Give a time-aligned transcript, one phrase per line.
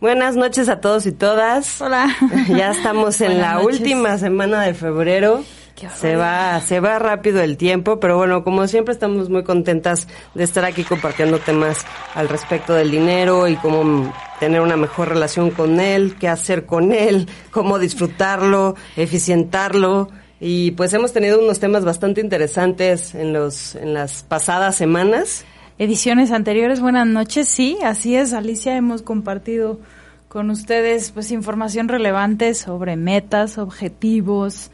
[0.00, 1.80] Buenas noches a todos y todas.
[1.80, 2.14] Hola.
[2.48, 5.42] Ya estamos en la última semana de febrero.
[5.96, 10.44] Se va, se va rápido el tiempo, pero bueno, como siempre estamos muy contentas de
[10.44, 11.84] estar aquí compartiendo temas
[12.14, 16.92] al respecto del dinero y cómo tener una mejor relación con él, qué hacer con
[16.92, 20.10] él, cómo disfrutarlo, eficientarlo.
[20.40, 25.44] Y pues hemos tenido unos temas bastante interesantes en los, en las pasadas semanas
[25.78, 26.80] ediciones anteriores.
[26.80, 29.78] Buenas noches, sí, así es, Alicia, hemos compartido
[30.28, 34.70] con ustedes pues información relevante sobre metas, objetivos,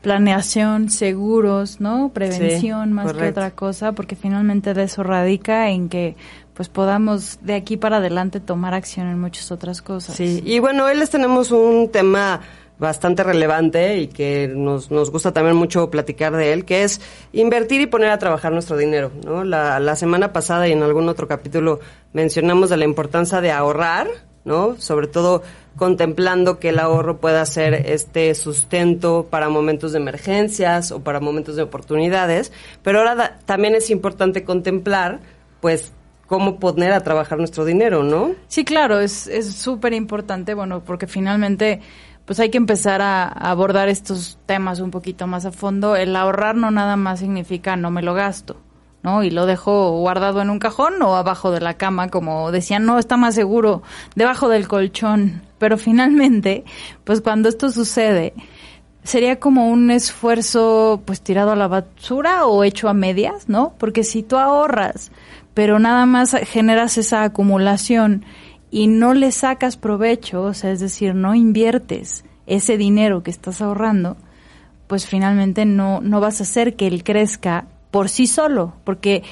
[0.00, 2.10] planeación, seguros, ¿no?
[2.10, 6.16] Prevención más que otra cosa, porque finalmente de eso radica en que
[6.54, 10.16] pues podamos de aquí para adelante tomar acción en muchas otras cosas.
[10.16, 12.40] Sí, y bueno, hoy les tenemos un tema
[12.78, 17.00] bastante relevante y que nos, nos gusta también mucho platicar de él, que es
[17.32, 19.12] invertir y poner a trabajar nuestro dinero.
[19.24, 19.44] ¿no?
[19.44, 21.80] La, la semana pasada y en algún otro capítulo
[22.12, 24.08] mencionamos de la importancia de ahorrar,
[24.44, 24.76] ¿no?
[24.78, 25.42] Sobre todo
[25.76, 31.56] contemplando que el ahorro pueda ser este sustento para momentos de emergencias o para momentos
[31.56, 32.52] de oportunidades,
[32.82, 35.20] pero ahora también es importante contemplar,
[35.60, 35.92] pues,
[36.26, 38.34] cómo poner a trabajar nuestro dinero, ¿no?
[38.48, 41.80] Sí, claro, es súper importante, bueno, porque finalmente
[42.24, 45.96] pues hay que empezar a, abordar estos temas un poquito más a fondo.
[45.96, 48.56] El ahorrar no nada más significa no me lo gasto,
[49.02, 49.22] ¿no?
[49.22, 52.98] Y lo dejo guardado en un cajón o abajo de la cama, como decían, no,
[52.98, 53.82] está más seguro,
[54.14, 55.42] debajo del colchón.
[55.58, 56.64] Pero finalmente,
[57.04, 58.34] pues cuando esto sucede,
[59.02, 63.74] sería como un esfuerzo pues tirado a la basura o hecho a medias, ¿no?
[63.78, 65.12] Porque si tú ahorras,
[65.52, 68.24] pero nada más generas esa acumulación
[68.74, 73.62] y no le sacas provecho, o sea, es decir, no inviertes ese dinero que estás
[73.62, 74.16] ahorrando,
[74.88, 79.22] pues finalmente no, no vas a hacer que él crezca por sí solo, porque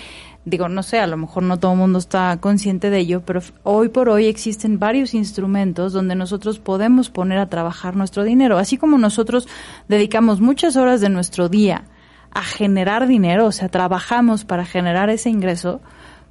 [0.45, 3.41] digo, no sé, a lo mejor no todo el mundo está consciente de ello, pero
[3.65, 8.79] hoy por hoy existen varios instrumentos donde nosotros podemos poner a trabajar nuestro dinero, así
[8.79, 9.49] como nosotros
[9.89, 11.87] dedicamos muchas horas de nuestro día
[12.31, 15.81] a generar dinero, o sea, trabajamos para generar ese ingreso,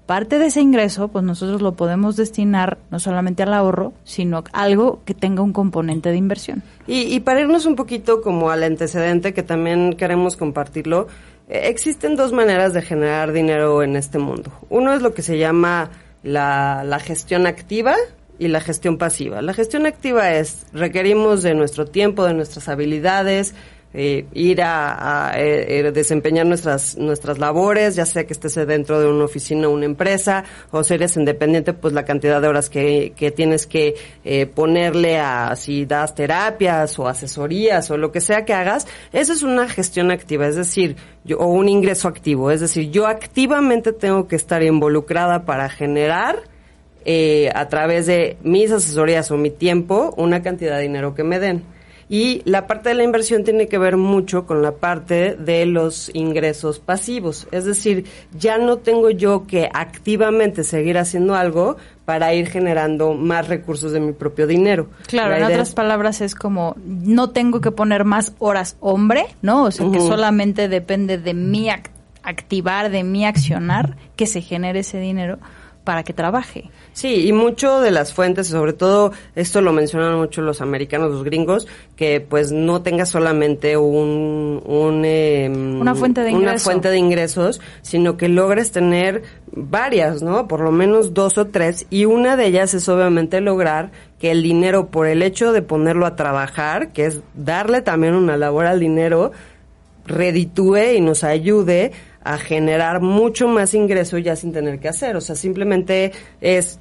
[0.06, 5.02] parte de ese ingreso, pues nosotros lo podemos destinar no solamente al ahorro, sino algo
[5.06, 6.64] que tenga un componente de inversión.
[6.88, 11.08] Y, para irnos un poquito como al antecedente, que también queremos compartirlo,
[11.48, 14.52] eh, existen dos maneras de generar dinero en este mundo.
[14.70, 15.90] Uno es lo que se llama
[16.24, 17.96] la, la gestión activa
[18.38, 19.42] y la gestión pasiva.
[19.42, 23.54] La gestión activa es requerimos de nuestro tiempo, de nuestras habilidades,
[23.94, 29.08] eh, ir a, eh, eh, desempeñar nuestras nuestras labores, ya sea que estés dentro de
[29.08, 33.12] una oficina o una empresa, o si eres independiente, pues la cantidad de horas que,
[33.18, 33.96] que tienes que
[34.56, 39.44] ponerle a si das terapias o asesorías o lo que sea que hagas, eso es
[39.44, 44.28] una gestión activa, es decir, yo, o un ingreso activo, es decir, yo activamente tengo
[44.28, 46.44] que estar involucrada para generar
[47.54, 51.81] a través de mis asesorías o mi tiempo una cantidad de dinero que me den.
[52.12, 56.14] Y la parte de la inversión tiene que ver mucho con la parte de los
[56.14, 57.48] ingresos pasivos.
[57.54, 58.06] Es decir,
[58.38, 64.02] ya no tengo yo que activamente seguir haciendo algo para ir generando más recursos de
[64.02, 64.90] mi propio dinero.
[65.08, 69.64] Claro, en otras palabras es como no tengo que poner más horas hombre, ¿no?
[69.64, 71.70] O sea, que solamente depende de mi
[72.24, 75.40] activar, de mi accionar, que se genere ese dinero
[75.84, 76.70] para que trabaje.
[76.94, 81.24] Sí, y mucho de las fuentes, sobre todo esto lo mencionan mucho los americanos, los
[81.24, 84.62] gringos, que pues no tenga solamente un,
[85.06, 90.48] em, una fuente de una fuente de ingresos, sino que logres tener varias, ¿no?
[90.48, 94.44] Por lo menos dos o tres, y una de ellas es obviamente lograr que el
[94.44, 98.80] dinero, por el hecho de ponerlo a trabajar, que es darle también una labor al
[98.80, 99.32] dinero,
[100.06, 101.92] reditúe y nos ayude
[102.24, 105.16] a generar mucho más ingreso ya sin tener que hacer.
[105.16, 106.80] O sea, simplemente es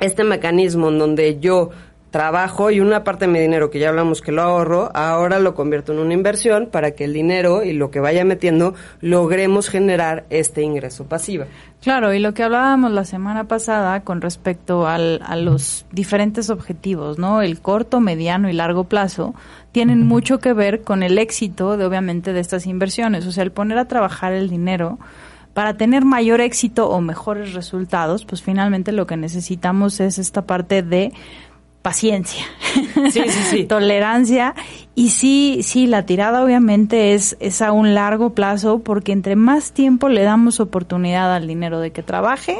[0.00, 1.70] este mecanismo en donde yo
[2.10, 5.54] trabajo y una parte de mi dinero que ya hablamos que lo ahorro, ahora lo
[5.54, 10.24] convierto en una inversión para que el dinero y lo que vaya metiendo logremos generar
[10.30, 11.44] este ingreso pasivo.
[11.80, 17.18] Claro, y lo que hablábamos la semana pasada con respecto al, a los diferentes objetivos,
[17.18, 17.42] ¿no?
[17.42, 19.34] El corto, mediano y largo plazo
[19.72, 23.52] tienen mucho que ver con el éxito de obviamente de estas inversiones, o sea, el
[23.52, 24.98] poner a trabajar el dinero
[25.54, 30.82] para tener mayor éxito o mejores resultados, pues finalmente lo que necesitamos es esta parte
[30.82, 31.12] de
[31.82, 32.44] paciencia,
[33.10, 33.64] sí, sí, sí.
[33.68, 34.54] tolerancia
[34.94, 39.72] y sí, sí, la tirada obviamente es, es a un largo plazo porque entre más
[39.72, 42.58] tiempo le damos oportunidad al dinero de que trabaje,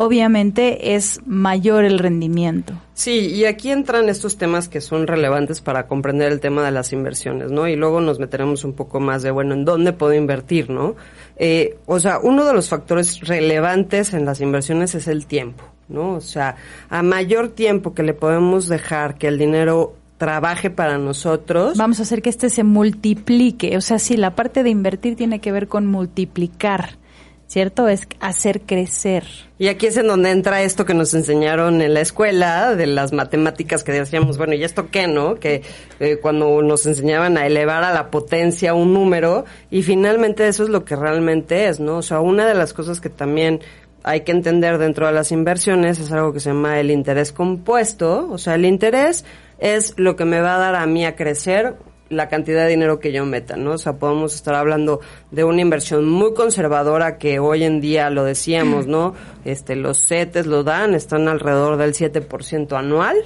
[0.00, 2.72] obviamente es mayor el rendimiento.
[2.94, 6.94] Sí, y aquí entran estos temas que son relevantes para comprender el tema de las
[6.94, 7.68] inversiones, ¿no?
[7.68, 10.96] Y luego nos meteremos un poco más de, bueno, ¿en dónde puedo invertir, no?
[11.36, 15.64] Eh, o sea, uno de los factores relevantes en las inversiones es el tiempo.
[15.88, 16.14] ¿no?
[16.14, 16.54] O sea,
[16.88, 21.76] a mayor tiempo que le podemos dejar que el dinero trabaje para nosotros.
[21.76, 23.76] Vamos a hacer que este se multiplique.
[23.76, 26.99] O sea, sí, la parte de invertir tiene que ver con multiplicar,
[27.50, 27.88] ¿cierto?
[27.88, 29.24] Es hacer crecer.
[29.58, 33.12] Y aquí es en donde entra esto que nos enseñaron en la escuela, de las
[33.12, 35.34] matemáticas que decíamos, bueno, ¿y esto qué, no?
[35.34, 35.62] Que
[35.98, 40.68] eh, cuando nos enseñaban a elevar a la potencia un número, y finalmente eso es
[40.68, 41.96] lo que realmente es, ¿no?
[41.96, 43.60] O sea, una de las cosas que también
[44.04, 48.28] hay que entender dentro de las inversiones es algo que se llama el interés compuesto.
[48.30, 49.24] O sea, el interés
[49.58, 51.74] es lo que me va a dar a mí a crecer
[52.10, 53.72] la cantidad de dinero que yo meta, ¿no?
[53.72, 58.24] O sea, podemos estar hablando de una inversión muy conservadora que hoy en día lo
[58.24, 59.14] decíamos, ¿no?
[59.44, 63.16] Este, los CETES lo dan, están alrededor del 7% anual.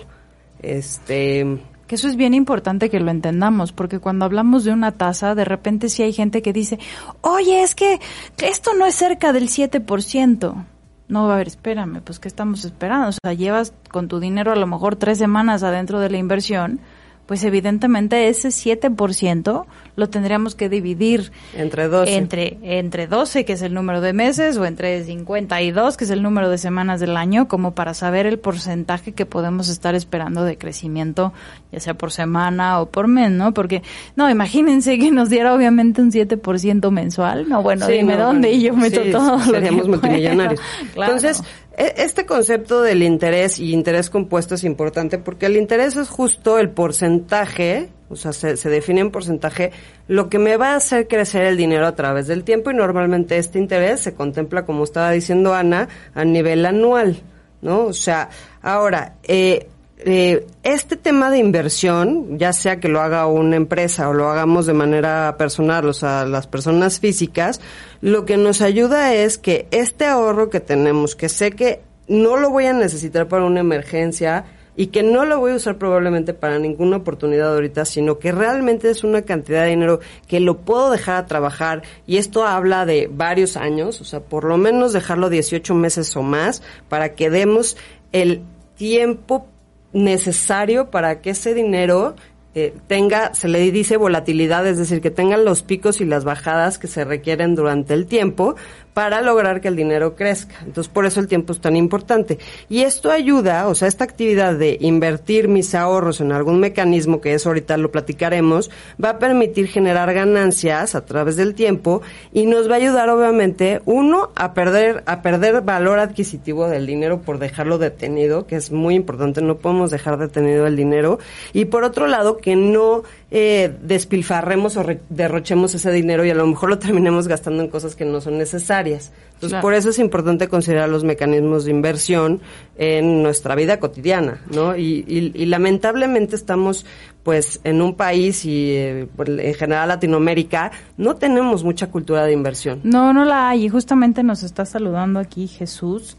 [0.61, 5.35] Este, que eso es bien importante que lo entendamos, porque cuando hablamos de una tasa,
[5.35, 6.79] de repente sí hay gente que dice,
[7.23, 8.01] oye, es que
[8.43, 10.67] esto no es cerca del 7%.
[11.09, 13.09] No, a ver, espérame, pues ¿qué estamos esperando?
[13.09, 16.81] O sea, llevas con tu dinero a lo mejor tres semanas adentro de la inversión
[17.27, 19.65] pues evidentemente ese 7%
[19.97, 22.17] lo tendríamos que dividir entre 12.
[22.17, 26.23] Entre, entre 12, que es el número de meses, o entre 52, que es el
[26.23, 30.59] número de semanas del año, como para saber el porcentaje que podemos estar esperando de
[30.59, 31.33] crecimiento,
[31.71, 33.55] ya sea por semana o por mes, ¿no?
[33.55, 33.83] Porque,
[34.17, 37.49] no, imagínense que nos diera obviamente un 7% mensual.
[37.49, 39.39] No, bueno, dime dónde y yo meto todo.
[39.41, 40.61] Seríamos multimillonarios.
[40.97, 41.45] Entonces, e,
[41.77, 46.71] este concepto del interés y interés compuesto es importante porque el interés es justo el
[46.71, 49.73] porcentaje, o sea, se, define en porcentaje,
[50.07, 53.39] lo que me va a hacer crecer el dinero a través del tiempo y normalmente
[53.39, 57.23] este interés se contempla, como estaba diciendo Ana, a nivel anual,
[57.61, 57.87] ¿no?
[57.87, 58.29] O sea,
[58.63, 59.69] ahora, eh,
[60.07, 64.67] eh, este tema de inversión, ya sea que lo haga una empresa o lo hagamos
[64.67, 67.63] de manera personal, o sea, las personas físicas,
[68.03, 72.51] lo que nos ayuda es que este ahorro que tenemos, que sé que no lo
[72.51, 74.45] voy a necesitar para una emergencia
[74.77, 78.91] y que no lo voy a usar probablemente para ninguna oportunidad ahorita, sino que realmente
[78.91, 83.09] es una cantidad de dinero que lo puedo dejar a trabajar y esto habla de
[83.11, 87.79] varios años, o sea, por lo menos dejarlo 18 meses o más para que demos
[88.13, 88.43] el
[88.77, 89.47] tiempo
[89.95, 92.15] necesario para que ese dinero
[92.57, 96.79] eh, tenga, se le dice volatilidad, es decir, que tengan los picos y las bajadas
[96.79, 98.55] que se requieren durante el tiempo
[98.95, 100.55] para lograr que el dinero crezca.
[100.65, 102.39] Entonces, por eso el tiempo es tan importante.
[102.69, 107.35] Y esto ayuda, o sea, esta actividad de invertir mis ahorros en algún mecanismo, que
[107.35, 108.71] eso ahorita lo platicaremos,
[109.03, 112.03] va a permitir generar ganancias a través del tiempo
[112.33, 117.21] y nos va a ayudar, obviamente, uno, a perder, a perder valor adquisitivo del dinero
[117.21, 121.19] por dejarlo detenido, que es muy importante, no podemos dejar detenido el dinero.
[121.53, 123.03] Y por otro lado, que no
[123.37, 127.97] eh, despilfarremos o derrochemos ese dinero y a lo mejor lo terminemos gastando en cosas
[127.97, 129.11] que no son necesarias.
[129.35, 132.41] Entonces, por eso es importante considerar los mecanismos de inversión
[132.79, 134.77] en nuestra vida cotidiana, ¿no?
[134.77, 136.87] Y, y, lamentablemente estamos,
[137.25, 142.83] pues, en un país y eh, en general Latinoamérica, no tenemos mucha cultura de inversión.
[142.85, 143.65] No, no la hay.
[143.65, 146.17] Y justamente nos está saludando aquí Jesús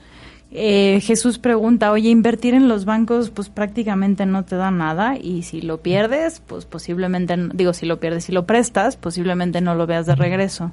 [0.51, 5.43] eh, Jesús pregunta, oye, invertir en los bancos pues prácticamente no te da nada y
[5.43, 9.87] si lo pierdes, pues posiblemente, digo, si lo pierdes y lo prestas, posiblemente no lo
[9.87, 10.71] veas de regreso.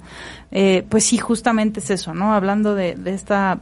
[0.50, 2.32] Eh, pues sí, justamente es eso, ¿no?
[2.32, 3.60] Hablando de, de esta,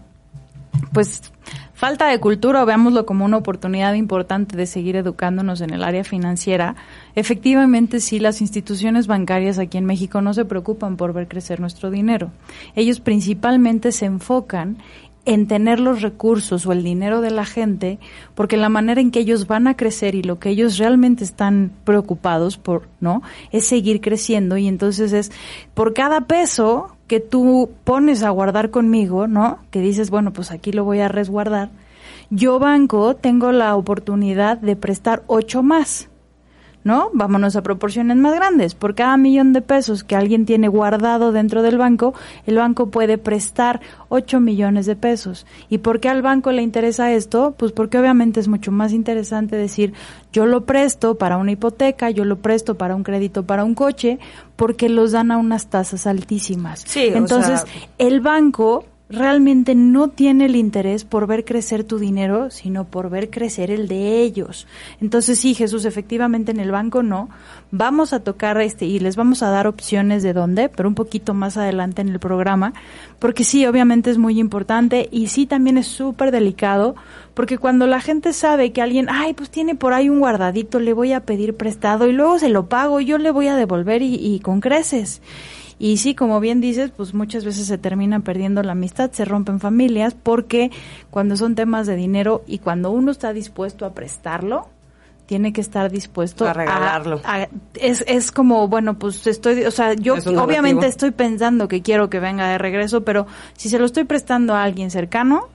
[0.93, 1.33] pues
[1.81, 6.05] falta de cultura o veámoslo como una oportunidad importante de seguir educándonos en el área
[6.05, 6.76] financiera,
[7.14, 11.90] efectivamente sí las instituciones bancarias aquí en México no se preocupan por ver crecer nuestro
[11.90, 12.33] dinero.
[12.75, 14.76] Ellos principalmente se enfocan
[15.25, 17.99] en tener los recursos o el dinero de la gente,
[18.35, 21.73] porque la manera en que ellos van a crecer y lo que ellos realmente están
[21.85, 23.23] preocupados por, ¿no?
[23.53, 25.31] Es seguir creciendo y entonces es
[25.75, 29.59] por cada peso que tú pones a guardar conmigo, ¿no?
[29.71, 31.71] Que dices, bueno, pues aquí lo voy a resguardar.
[32.31, 36.10] Yo banco tengo la oportunidad de prestar ocho más.
[36.85, 37.11] ¿No?
[37.13, 38.75] Vámonos a proporciones más grandes.
[38.75, 42.15] Por cada millón de pesos que alguien tiene guardado dentro del banco,
[42.47, 45.47] el banco puede prestar 8 millones de pesos.
[45.69, 47.55] ¿Y por qué al banco le interesa esto?
[47.57, 49.93] Pues porque obviamente es mucho más interesante decir,
[50.33, 54.19] yo lo presto para una hipoteca, yo lo presto para un crédito para un coche,
[54.57, 56.85] porque los dan a unas tasas altísimas.
[56.87, 57.65] Sí, Entonces,
[57.99, 63.29] el banco realmente no tiene el interés por ver crecer tu dinero, sino por ver
[63.29, 64.67] crecer el de ellos.
[65.00, 67.29] Entonces sí, Jesús, efectivamente en el banco no.
[67.73, 71.35] Vamos a tocar este y les vamos a dar opciones de dónde, pero un poquito
[71.35, 72.73] más adelante en el programa,
[73.19, 76.95] porque sí, obviamente es muy importante y sí también es súper delicado,
[77.35, 80.93] porque cuando la gente sabe que alguien, ay, pues tiene por ahí un guardadito, le
[80.93, 84.14] voy a pedir prestado y luego se lo pago, yo le voy a devolver y,
[84.14, 85.21] y con creces.
[85.83, 89.61] Y sí, como bien dices, pues muchas veces se termina perdiendo la amistad, se rompen
[89.61, 90.71] familias, porque
[91.09, 94.69] cuando son temas de dinero y cuando uno está dispuesto a prestarlo,
[95.25, 97.23] tiene que estar dispuesto a regalarlo.
[97.75, 102.21] es, es como, bueno, pues estoy, o sea, yo obviamente estoy pensando que quiero que
[102.21, 105.49] venga de regreso, pero si se lo estoy prestando a alguien cercano,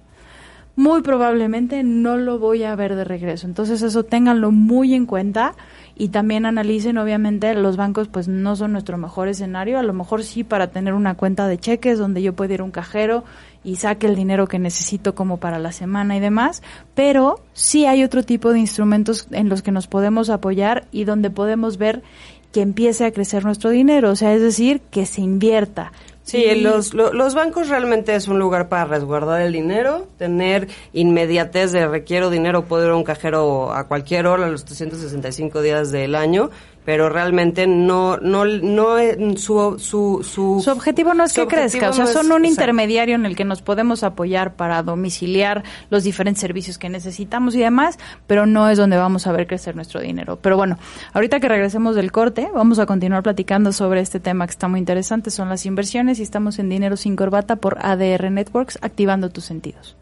[0.75, 3.45] muy probablemente no lo voy a ver de regreso.
[3.45, 5.53] Entonces eso ténganlo muy en cuenta
[5.97, 10.23] y también analicen, obviamente, los bancos pues no son nuestro mejor escenario, a lo mejor
[10.23, 13.23] sí para tener una cuenta de cheques donde yo pueda ir a un cajero
[13.63, 16.61] y saque el dinero que necesito como para la semana y demás,
[16.93, 21.29] pero sí hay otro tipo de instrumentos en los que nos podemos apoyar y donde
[21.29, 22.03] podemos ver
[22.51, 25.91] que empiece a crecer nuestro dinero, o sea, es decir, que se invierta.
[26.25, 31.87] Sí, los, los bancos realmente es un lugar para resguardar el dinero, tener inmediatez de
[31.87, 36.49] requiero dinero, puedo ir a un cajero a cualquier hora, los 365 días del año,
[36.85, 38.95] pero realmente no no no
[39.35, 43.35] su su su, objetivo no es que crezca, o sea, son un intermediario en el
[43.35, 48.69] que nos podemos apoyar para domiciliar los diferentes servicios que necesitamos y demás, pero no
[48.69, 50.37] es donde vamos a ver crecer nuestro dinero.
[50.41, 50.77] Pero bueno,
[51.13, 54.79] ahorita que regresemos del corte, vamos a continuar platicando sobre este tema que está muy
[54.79, 59.45] interesante, son las inversiones y estamos en Dinero sin corbata por ADR Networks, activando tus
[59.45, 59.95] sentidos.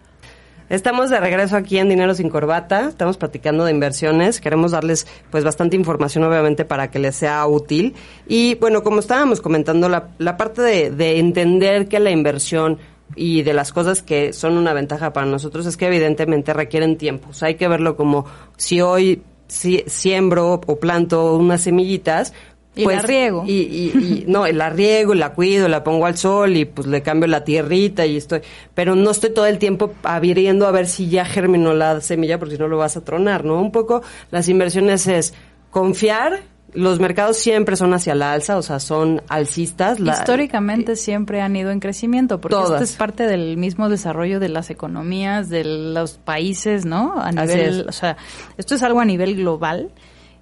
[0.70, 5.44] Estamos de regreso aquí en Dinero sin Corbata, estamos platicando de inversiones, queremos darles pues
[5.44, 7.94] bastante información obviamente para que les sea útil.
[8.28, 12.80] Y bueno, como estábamos comentando, la, la parte de, de entender que la inversión
[13.16, 17.30] y de las cosas que son una ventaja para nosotros es que evidentemente requieren tiempo,
[17.30, 18.26] o sea, hay que verlo como
[18.58, 22.34] si hoy siembro o planto unas semillitas,
[22.76, 23.44] y pues, la riego.
[23.46, 27.28] Y, y, no, la riego, la cuido, la pongo al sol y pues le cambio
[27.28, 28.42] la tierrita y estoy,
[28.74, 32.56] pero no estoy todo el tiempo abriendo a ver si ya germinó la semilla porque
[32.56, 33.62] si no lo vas a tronar, ¿no?
[33.62, 34.02] Un poco
[34.32, 35.34] las inversiones es
[35.70, 36.42] confiar,
[36.74, 40.00] los mercados siempre son hacia la alza, o sea, son alcistas.
[40.00, 44.72] Históricamente siempre han ido en crecimiento, porque esto es parte del mismo desarrollo de las
[44.72, 47.14] economías, de los países, ¿no?
[47.22, 48.18] A nivel, o sea,
[48.58, 49.92] esto es algo a nivel global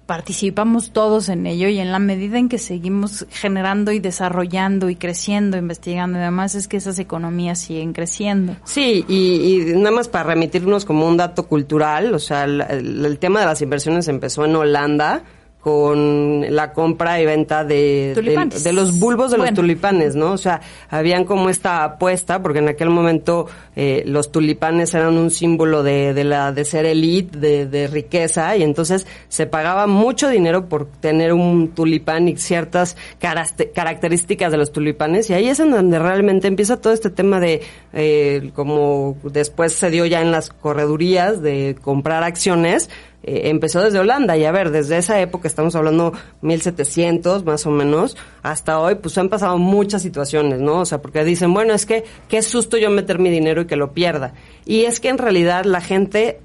[0.06, 4.96] participamos todos en ello y en la medida en que seguimos generando y desarrollando y
[4.96, 8.56] creciendo, investigando y demás, es que esas economías siguen creciendo.
[8.64, 13.40] Sí, y, y nada más para remitirnos como un dato cultural, o sea, el tema
[13.40, 15.22] de las inversiones empezó en Holanda,
[15.62, 20.32] con la compra y venta de, de, los bulbos de los tulipanes, ¿no?
[20.32, 25.30] O sea, habían como esta apuesta, porque en aquel momento eh, los tulipanes eran un
[25.30, 30.28] símbolo de, de la de ser elite, de, de, riqueza, y entonces se pagaba mucho
[30.28, 35.70] dinero por tener un tulipán y ciertas características de los tulipanes, y ahí es en
[35.70, 40.50] donde realmente empieza todo este tema de, eh, como después se dio ya en las
[40.50, 42.90] corredurías, de comprar acciones,
[43.22, 47.70] eh, empezó desde Holanda y a ver, desde esa época estamos hablando 1700 más o
[47.70, 50.80] menos, hasta hoy pues han pasado muchas situaciones, ¿no?
[50.80, 53.76] O sea, porque dicen, bueno, es que qué susto yo meter mi dinero y que
[53.76, 54.34] lo pierda.
[54.64, 56.40] Y es que en realidad la gente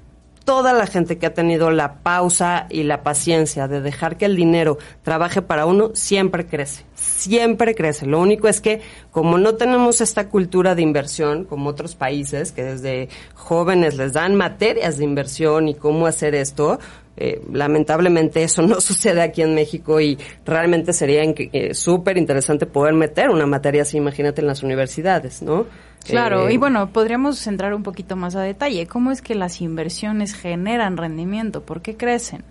[0.48, 4.34] toda la gente que ha tenido la pausa y la paciencia de dejar que el
[4.34, 8.06] dinero trabaje para uno, siempre crece, siempre crece.
[8.06, 12.64] Lo único es que como no tenemos esta cultura de inversión como otros países, que
[12.64, 16.78] desde jóvenes les dan materias de inversión y cómo hacer esto,
[17.18, 22.94] eh, lamentablemente eso no sucede aquí en México y realmente sería eh, súper interesante poder
[22.94, 25.66] meter una materia así, imagínate, en las universidades, ¿no?
[26.04, 28.86] Claro, y eh, bueno, podríamos centrar un poquito más a detalle.
[28.86, 31.62] ¿Cómo es que las inversiones generan rendimiento?
[31.62, 32.44] ¿Por qué crecen?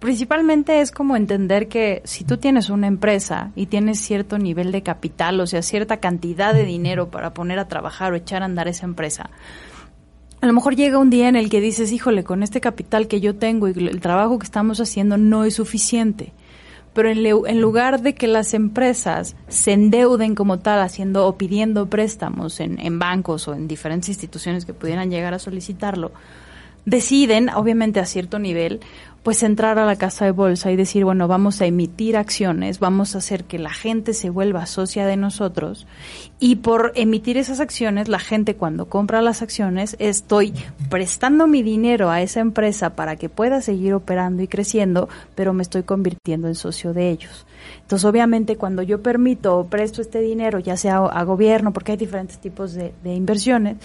[0.00, 4.82] Principalmente es como entender que si tú tienes una empresa y tienes cierto nivel de
[4.82, 8.66] capital, o sea, cierta cantidad de dinero para poner a trabajar o echar a andar
[8.66, 9.30] esa empresa,
[10.40, 13.20] a lo mejor llega un día en el que dices, híjole, con este capital que
[13.20, 16.32] yo tengo y el trabajo que estamos haciendo no es suficiente
[16.94, 22.60] pero en, lugar de que las empresas se endeuden como tal haciendo o pidiendo préstamos
[22.60, 26.12] en, bancos o en diferentes instituciones que pudieran llegar a solicitarlo,
[26.84, 28.80] deciden, obviamente a cierto nivel,
[29.22, 33.14] pues entrar a la casa de bolsa y decir, bueno, vamos a emitir acciones, vamos
[33.14, 35.86] a hacer que la gente se vuelva socia de nosotros
[36.44, 40.52] y por emitir esas acciones, la gente cuando compra las acciones, estoy
[40.90, 45.62] prestando mi dinero a esa empresa para que pueda seguir operando y creciendo, pero me
[45.62, 47.46] estoy convirtiendo en socio de ellos.
[47.82, 51.98] Entonces, obviamente, cuando yo permito o presto este dinero, ya sea a gobierno, porque hay
[51.98, 53.76] diferentes tipos de, de inversiones,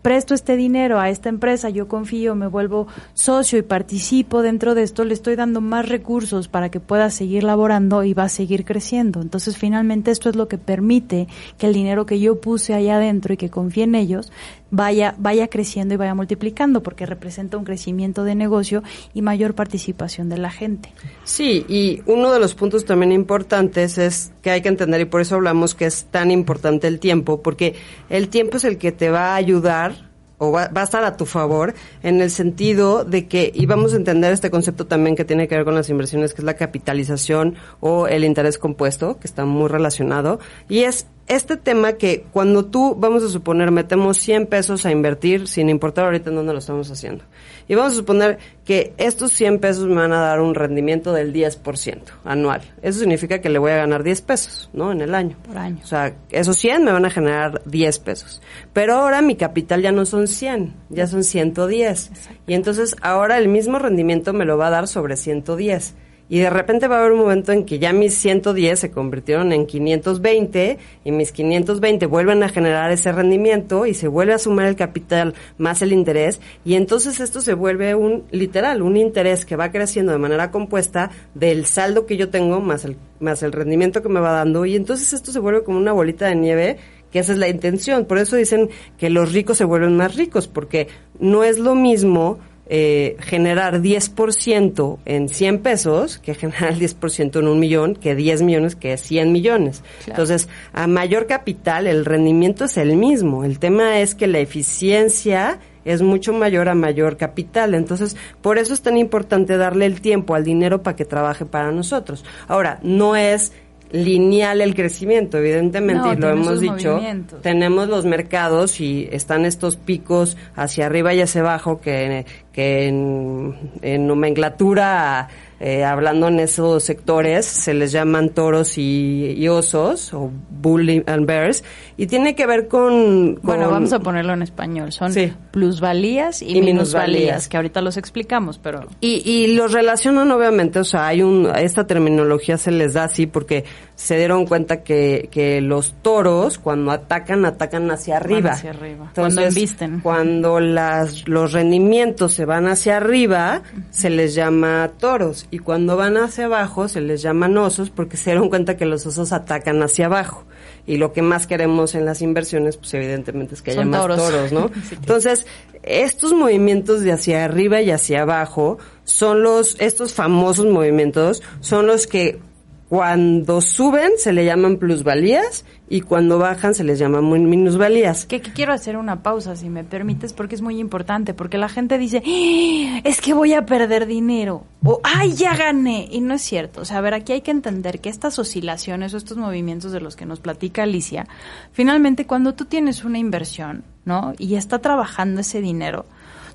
[0.00, 4.83] presto este dinero a esta empresa, yo confío, me vuelvo socio y participo dentro de
[4.84, 8.64] esto, le estoy dando más recursos para que pueda seguir laborando y va a seguir
[8.64, 9.20] creciendo.
[9.20, 11.26] Entonces, finalmente, esto es lo que permite
[11.58, 14.30] que el dinero que yo puse allá adentro y que confíe en ellos
[14.70, 20.28] vaya, vaya creciendo y vaya multiplicando, porque representa un crecimiento de negocio y mayor participación
[20.28, 20.92] de la gente.
[21.24, 25.20] Sí, y uno de los puntos también importantes es que hay que entender, y por
[25.20, 27.74] eso hablamos que es tan importante el tiempo, porque
[28.10, 31.16] el tiempo es el que te va a ayudar o va, va, a estar a
[31.16, 35.24] tu favor en el sentido de que, y vamos a entender este concepto también que
[35.24, 39.26] tiene que ver con las inversiones, que es la capitalización o el interés compuesto, que
[39.26, 44.46] está muy relacionado, y es este tema que cuando tú, vamos a suponer, metemos 100
[44.46, 47.24] pesos a invertir, sin importar ahorita en dónde lo estamos haciendo,
[47.66, 51.32] y vamos a suponer que estos 100 pesos me van a dar un rendimiento del
[51.32, 52.62] 10% anual.
[52.82, 54.92] Eso significa que le voy a ganar 10 pesos, ¿no?
[54.92, 55.36] En el año.
[55.46, 55.78] Por año.
[55.82, 58.42] O sea, esos 100 me van a generar 10 pesos.
[58.72, 62.08] Pero ahora mi capital ya no son 100, ya son 110.
[62.08, 62.42] Exacto.
[62.46, 65.94] Y entonces ahora el mismo rendimiento me lo va a dar sobre 110
[66.28, 69.52] y de repente va a haber un momento en que ya mis 110 se convirtieron
[69.52, 74.66] en 520 y mis 520 vuelven a generar ese rendimiento y se vuelve a sumar
[74.66, 79.56] el capital más el interés y entonces esto se vuelve un literal, un interés que
[79.56, 84.02] va creciendo de manera compuesta del saldo que yo tengo más el más el rendimiento
[84.02, 86.76] que me va dando y entonces esto se vuelve como una bolita de nieve
[87.14, 88.06] que esa es la intención.
[88.06, 90.88] Por eso dicen que los ricos se vuelven más ricos porque
[91.20, 97.58] no es lo mismo eh, generar 10% en 100 pesos que generar 10% en un
[97.58, 99.82] millón, que 10 millones, que 100 millones.
[100.04, 100.22] Claro.
[100.22, 103.44] Entonces, a mayor capital, el rendimiento es el mismo.
[103.44, 107.74] El tema es que la eficiencia es mucho mayor a mayor capital.
[107.74, 111.70] Entonces, por eso es tan importante darle el tiempo al dinero para que trabaje para
[111.70, 112.24] nosotros.
[112.48, 113.52] Ahora, no es
[113.94, 117.00] lineal el crecimiento, evidentemente, no, y lo hemos dicho,
[117.42, 123.72] tenemos los mercados y están estos picos hacia arriba y hacia abajo que, que en,
[123.82, 125.28] en nomenclatura
[125.60, 131.26] eh, hablando en esos sectores, se les llaman toros y, y, osos, o bull and
[131.26, 131.64] bears,
[131.96, 133.36] y tiene que ver con...
[133.36, 135.32] con bueno, vamos a ponerlo en español, son sí.
[135.52, 138.80] plusvalías y, y minusvalías, minusvalías, que ahorita los explicamos, pero...
[139.00, 143.26] Y, y los relacionan obviamente, o sea, hay un, esta terminología se les da así
[143.26, 148.50] porque se dieron cuenta que, que los toros cuando atacan, atacan hacia arriba.
[148.50, 149.06] Hacia arriba.
[149.08, 150.00] Entonces, cuando embisten.
[150.00, 155.46] Cuando las, los rendimientos se van hacia arriba, se les llama toros.
[155.50, 159.06] Y cuando van hacia abajo, se les llaman osos porque se dieron cuenta que los
[159.06, 160.44] osos atacan hacia abajo.
[160.86, 164.00] Y lo que más queremos en las inversiones, pues evidentemente es que haya Son más
[164.00, 164.68] toros, toros ¿no?
[164.88, 165.46] sí, Entonces,
[165.82, 172.06] estos movimientos de hacia arriba y hacia abajo son los, estos famosos movimientos son los
[172.06, 172.40] que
[172.88, 178.26] cuando suben se le llaman plusvalías y cuando bajan se les llaman minusvalías.
[178.26, 181.68] Que, que, quiero hacer una pausa, si me permites, porque es muy importante, porque la
[181.68, 183.00] gente dice, ¡Ah!
[183.04, 186.08] es que voy a perder dinero, o ¡ay, ya gané!
[186.10, 186.82] Y no es cierto.
[186.82, 190.00] O sea, a ver, aquí hay que entender que estas oscilaciones o estos movimientos de
[190.00, 191.26] los que nos platica Alicia,
[191.72, 194.34] finalmente cuando tú tienes una inversión, ¿no?
[194.38, 196.06] Y está trabajando ese dinero,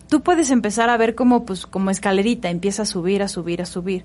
[0.10, 3.66] tú puedes empezar a ver como, pues, como escalerita, empieza a subir, a subir, a
[3.66, 4.04] subir.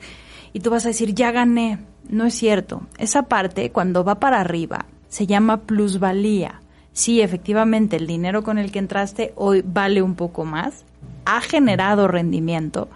[0.55, 1.79] Y tú vas a decir, ya gané.
[2.09, 2.83] No es cierto.
[2.97, 6.63] Esa parte, cuando va para arriba, se llama plusvalía.
[6.93, 10.85] Sí, efectivamente, el dinero con el que entraste hoy vale un poco más,
[11.25, 12.89] ha generado rendimiento,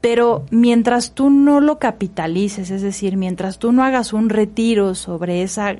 [0.00, 5.42] pero mientras tú no lo capitalices, es decir, mientras tú no hagas un retiro sobre
[5.42, 5.76] esa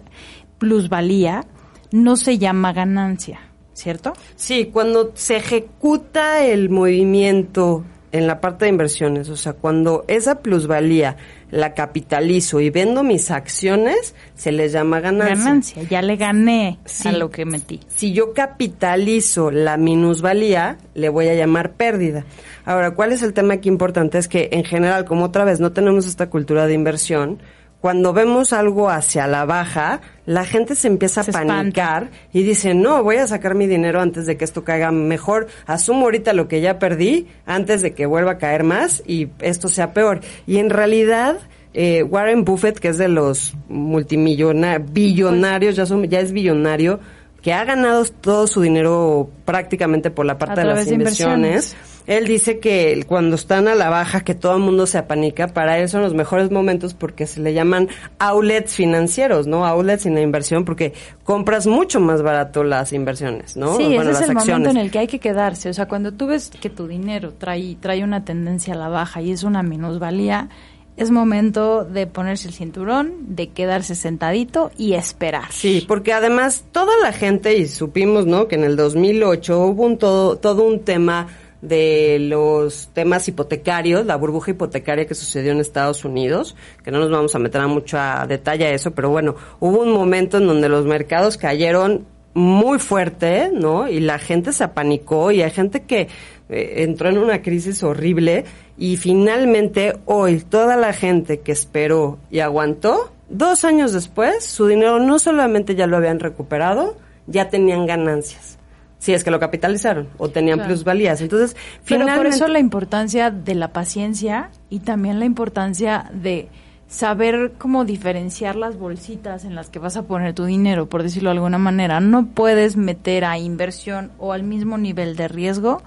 [0.59, 1.47] plusvalía,
[1.93, 3.41] no se llama ganancia,
[3.73, 4.13] ¿cierto?
[4.35, 10.41] Sí, cuando se ejecuta el movimiento en la parte de inversiones, o sea, cuando esa
[10.41, 11.17] plusvalía
[11.51, 15.37] la capitalizo y vendo mis acciones, se les llama ganancia.
[15.37, 17.81] Ganancia, ya le gané sí, a lo que metí.
[17.89, 22.25] Si yo capitalizo la minusvalía, le voy a llamar pérdida.
[22.65, 24.19] Ahora, ¿cuál es el tema aquí importante?
[24.19, 27.39] Es que en general, como otra vez no tenemos esta cultura de inversión,
[27.87, 32.29] cuando vemos algo hacia la baja, la gente se empieza se a panicar espanta.
[32.33, 36.07] y dice, no, voy a sacar mi dinero antes de que esto caiga mejor, asumo
[36.07, 39.93] ahorita lo que ya perdí antes de que vuelva a caer más y esto sea
[39.93, 40.19] peor.
[40.49, 41.39] Y en realidad,
[41.75, 46.99] eh, Warren Buffett, que es de los multimillonarios, billonarios, ya, son, ya es billonario,
[47.41, 52.59] que ha ganado todo su dinero prácticamente por la parte de las inversiones, él dice
[52.61, 56.03] que cuando están a la baja, que todo el mundo se apanica, para él son
[56.03, 57.89] los mejores momentos porque se le llaman
[58.19, 59.67] outlets financieros, ¿no?
[59.67, 60.93] Outlets en la inversión porque
[61.25, 63.77] compras mucho más barato las inversiones, ¿no?
[63.77, 65.69] Sí, ese es el momento en el que hay que quedarse.
[65.69, 69.21] O sea, cuando tú ves que tu dinero trae, trae una tendencia a la baja
[69.21, 70.49] y es una minusvalía,
[70.97, 75.45] es momento de ponerse el cinturón, de quedarse sentadito y esperar.
[75.51, 78.49] Sí, porque además toda la gente, y supimos, ¿no?
[78.49, 81.29] Que en el 2008 hubo un todo, todo un tema
[81.63, 87.11] de los temas hipotecarios, la burbuja hipotecaria que sucedió en Estados Unidos, que no nos
[87.11, 90.47] vamos a meter a mucho a detalle a eso, pero bueno, hubo un momento en
[90.47, 93.89] donde los mercados cayeron muy fuerte, ¿no?
[93.89, 96.09] Y la gente se apanicó y hay gente que
[96.51, 98.45] eh, entró en una crisis horrible
[98.77, 104.99] y finalmente hoy toda la gente que esperó y aguantó, dos años después, su dinero
[104.99, 108.56] no solamente ya lo habían recuperado, ya tenían ganancias.
[108.99, 111.21] Si es que lo capitalizaron o tenían plusvalías.
[111.21, 111.57] Entonces,
[111.87, 116.49] Pero por eso la importancia de la paciencia y también la importancia de
[116.89, 121.31] saber cómo diferenciar las bolsitas en las que vas a poner tu dinero, por decirlo
[121.31, 122.01] de alguna manera.
[122.01, 125.83] No puedes meter a inversión o al mismo nivel de riesgo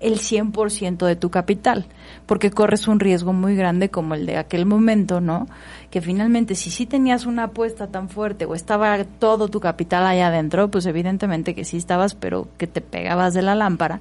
[0.00, 1.86] el 100% de tu capital,
[2.26, 5.48] porque corres un riesgo muy grande como el de aquel momento, ¿no?
[5.94, 10.26] Que finalmente si sí tenías una apuesta tan fuerte o estaba todo tu capital allá
[10.26, 14.00] adentro, pues evidentemente que sí estabas, pero que te pegabas de la lámpara,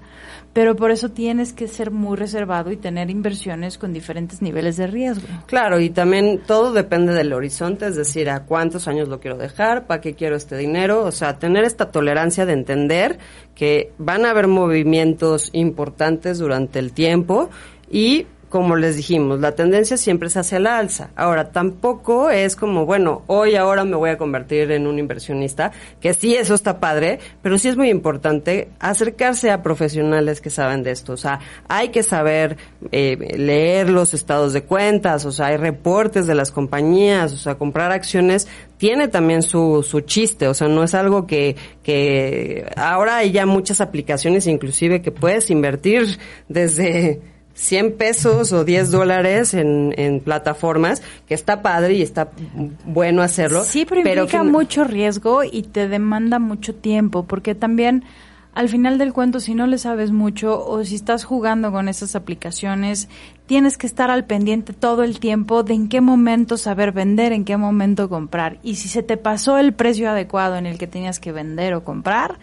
[0.54, 4.88] pero por eso tienes que ser muy reservado y tener inversiones con diferentes niveles de
[4.88, 5.28] riesgo.
[5.46, 9.86] Claro, y también todo depende del horizonte, es decir, a cuántos años lo quiero dejar,
[9.86, 13.20] para qué quiero este dinero, o sea, tener esta tolerancia de entender
[13.54, 17.52] que van a haber movimientos importantes durante el tiempo
[17.92, 21.10] y como les dijimos, la tendencia siempre es hacia la alza.
[21.16, 26.14] Ahora, tampoco es como, bueno, hoy ahora me voy a convertir en un inversionista, que
[26.14, 30.92] sí, eso está padre, pero sí es muy importante acercarse a profesionales que saben de
[30.92, 31.14] esto.
[31.14, 32.58] O sea, hay que saber
[32.92, 37.56] eh, leer los estados de cuentas, o sea, hay reportes de las compañías, o sea,
[37.56, 43.18] comprar acciones tiene también su, su chiste, o sea, no es algo que, que ahora
[43.18, 49.94] hay ya muchas aplicaciones inclusive que puedes invertir desde 100 pesos o 10 dólares en,
[49.98, 52.32] en plataformas, que está padre y está
[52.86, 53.64] bueno hacerlo.
[53.64, 58.04] Sí, pero, implica mucho riesgo y te demanda mucho tiempo, porque también
[58.54, 62.16] al final del cuento, si no le sabes mucho o si estás jugando con esas
[62.16, 63.10] aplicaciones,
[63.48, 67.46] tienes que estar al pendiente todo el tiempo de en qué momento saber vender, en
[67.46, 68.60] qué momento comprar.
[68.62, 71.84] Y si se te pasó el precio adecuado en el que tenías que vender o
[71.84, 72.38] comprar,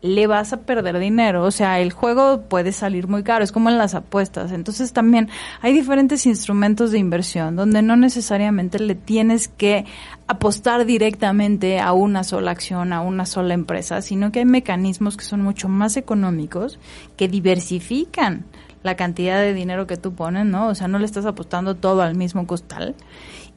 [0.00, 1.44] le vas a perder dinero.
[1.44, 4.52] O sea, el juego puede salir muy caro, es como en las apuestas.
[4.52, 5.28] Entonces también
[5.60, 9.84] hay diferentes instrumentos de inversión donde no necesariamente le tienes que
[10.26, 15.24] apostar directamente a una sola acción, a una sola empresa, sino que hay mecanismos que
[15.24, 16.78] son mucho más económicos,
[17.16, 18.44] que diversifican
[18.82, 20.68] la cantidad de dinero que tú pones, ¿no?
[20.68, 22.94] O sea, no le estás apostando todo al mismo costal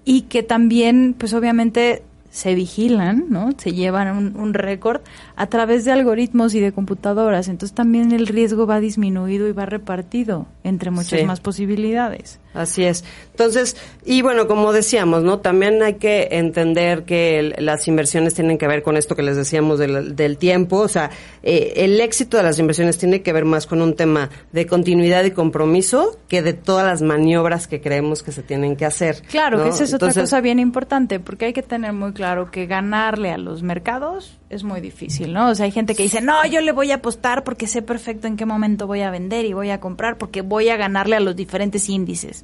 [0.04, 3.50] y que también, pues obviamente se vigilan, ¿no?
[3.58, 5.02] Se llevan un, récord
[5.36, 7.50] a través de algoritmos y de computadoras.
[7.50, 12.40] Entonces también el riesgo va disminuido y va repartido entre muchas más posibilidades.
[12.54, 13.04] Así es.
[13.32, 15.40] Entonces, y bueno, como decíamos, ¿no?
[15.40, 19.80] También hay que entender que las inversiones tienen que ver con esto que les decíamos
[19.80, 20.78] del, del tiempo.
[20.78, 21.12] O sea,
[21.44, 25.24] eh, el éxito de las inversiones tiene que ver más con un tema de continuidad
[25.24, 29.22] y compromiso que de todas las maniobras que creemos que se tienen que hacer.
[29.30, 32.66] Claro, que esa es otra cosa bien importante, porque hay que tener muy claro que
[32.66, 35.50] ganarle a los mercados es muy difícil, ¿no?
[35.50, 38.28] O sea, hay gente que dice, no, yo le voy a apostar porque sé perfecto
[38.28, 41.22] en qué momento voy a vender y voy a comprar porque voy a ganarle a
[41.22, 42.41] los diferentes índices.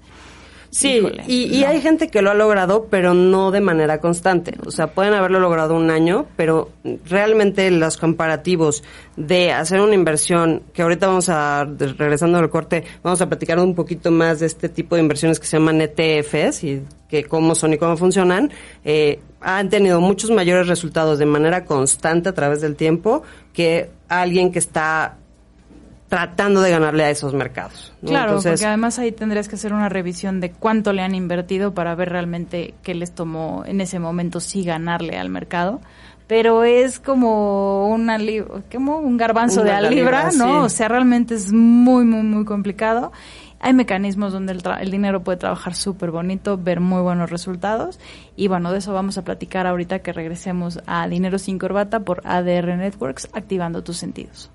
[0.70, 4.54] Sí, y, hay gente que lo ha logrado, pero no de manera constante.
[4.66, 6.70] O sea, pueden haberlo logrado un año, pero
[7.06, 8.84] realmente los comparativos
[9.16, 13.76] de hacer una inversión, que ahorita vamos a, regresando al corte, vamos a platicar un
[13.76, 17.74] poquito más de este tipo de inversiones que se llaman ETFs y que cómo son
[17.74, 18.52] y cómo funcionan,
[18.84, 24.52] eh, han tenido muchos mayores resultados de manera constante a través del tiempo que alguien
[24.52, 25.18] que está
[26.08, 27.94] tratando de ganarle a esos mercados.
[28.06, 31.96] Claro, porque además ahí tendrías que hacer una revisión de cuánto le han invertido para
[31.96, 35.82] ver realmente qué les tomó en ese momento sí ganarle al mercado.
[36.28, 38.18] Pero es como una
[38.72, 40.64] como un garbanzo de a libra, ¿no?
[40.64, 43.14] O sea, realmente es muy, muy, muy complicado.
[43.62, 47.98] Hay mecanismos donde el, el dinero puede trabajar súper bonito, ver muy buenos resultados.
[48.36, 52.22] Y bueno, de eso vamos a platicar ahorita que regresemos a Dinero sin Corbata por
[52.26, 54.52] ADR Networks, activando tus sentidos.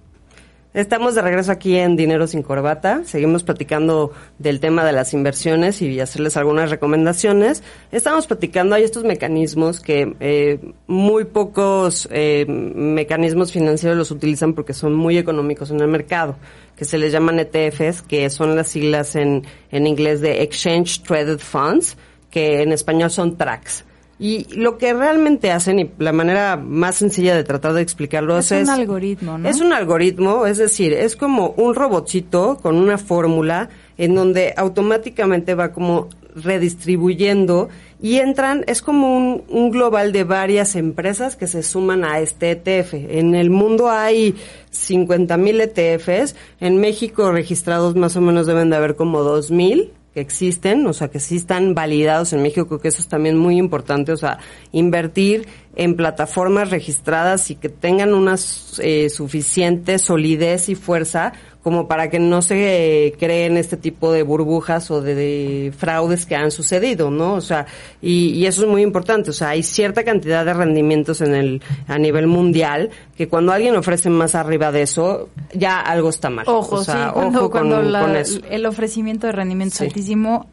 [0.74, 3.02] Estamos de regreso aquí en Dinero sin Corbata.
[3.04, 7.62] Seguimos platicando del tema de las inversiones y hacerles algunas recomendaciones.
[7.90, 14.72] Estamos platicando, hay estos mecanismos que eh, muy pocos eh, mecanismos financieros los utilizan porque
[14.72, 16.36] son muy económicos en el mercado,
[16.74, 21.40] que se les llaman ETFs, que son las siglas en, en inglés de Exchange Traded
[21.40, 21.98] Funds,
[22.30, 23.84] que en español son TRACs.
[24.22, 28.52] Y lo que realmente hacen, y la manera más sencilla de tratar de explicarlo es...
[28.52, 29.48] Es un algoritmo, ¿no?
[29.48, 35.56] Es un algoritmo, es decir, es como un robotcito con una fórmula en donde automáticamente
[35.56, 37.68] va como redistribuyendo
[38.00, 42.52] y entran, es como un, un, global de varias empresas que se suman a este
[42.52, 42.94] ETF.
[42.94, 44.36] En el mundo hay
[44.70, 49.90] 50 mil ETFs, en México registrados más o menos deben de haber como 2 mil
[50.14, 53.56] que existen, o sea, que sí están validados en México, que eso es también muy
[53.56, 54.38] importante, o sea,
[54.72, 58.36] invertir en plataformas registradas y que tengan una
[58.78, 61.32] eh, suficiente solidez y fuerza
[61.62, 66.34] como para que no se eh, creen este tipo de burbujas o de, fraudes que
[66.34, 67.34] han sucedido, ¿no?
[67.34, 67.66] O sea,
[68.02, 71.62] y, y, eso es muy importante, o sea, hay cierta cantidad de rendimientos en el
[71.86, 76.46] a nivel mundial que cuando alguien ofrece más arriba de eso, ya algo está mal.
[76.48, 78.40] Ojo, o sea, sí, cuando, ojo cuando con, la- con eso.
[78.50, 79.84] el ofrecimiento de rendimiento Sí.
[79.84, 80.48] es altísimo,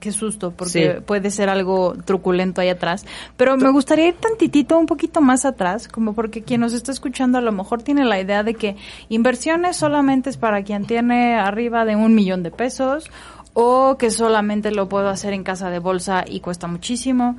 [0.00, 1.02] qué susto, porque Sí.
[1.04, 3.04] puede ser algo truculento ahí atrás.
[3.36, 7.38] Pero me gustaría ir tantitito, un poquito más atrás, como porque quien nos está escuchando
[7.38, 8.76] a lo mejor tiene la idea de que
[9.08, 13.10] inversiones solamente es para quien tiene arriba de un millón de pesos
[13.54, 17.36] o que solamente lo puedo hacer en casa de bolsa y cuesta muchísimo.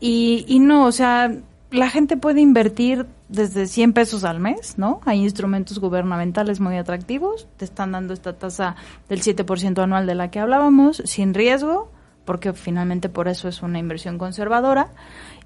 [0.00, 1.32] Y, y no, o sea,
[1.70, 5.00] la gente puede invertir desde 100 pesos al mes, ¿no?
[5.06, 8.76] Hay instrumentos gubernamentales muy atractivos, te están dando esta tasa
[9.08, 11.90] del 7% anual de la que hablábamos, sin riesgo,
[12.24, 14.88] porque finalmente por eso es una inversión conservadora,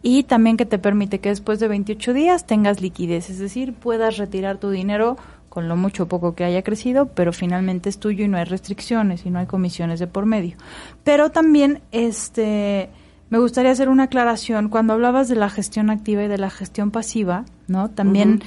[0.02, 4.16] y también que te permite que después de 28 días tengas liquidez, es decir, puedas
[4.16, 5.16] retirar tu dinero
[5.48, 8.44] con lo mucho o poco que haya crecido, pero finalmente es tuyo y no hay
[8.44, 10.56] restricciones y no hay comisiones de por medio.
[11.04, 12.90] Pero también, este,
[13.30, 14.68] me gustaría hacer una aclaración.
[14.68, 17.90] Cuando hablabas de la gestión activa y de la gestión pasiva, ¿no?
[17.90, 18.42] También,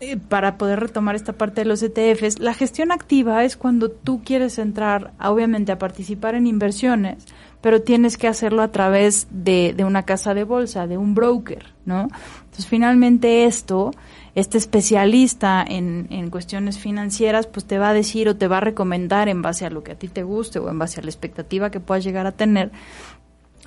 [0.00, 4.22] eh, para poder retomar esta parte de los ETFs, la gestión activa es cuando tú
[4.24, 7.26] quieres entrar, obviamente, a participar en inversiones,
[7.62, 11.64] pero tienes que hacerlo a través de, de una casa de bolsa, de un broker,
[11.86, 12.08] ¿no?
[12.42, 13.92] Entonces, finalmente esto,
[14.34, 18.60] este especialista en, en cuestiones financieras, pues te va a decir o te va a
[18.60, 21.10] recomendar en base a lo que a ti te guste o en base a la
[21.10, 22.72] expectativa que puedas llegar a tener,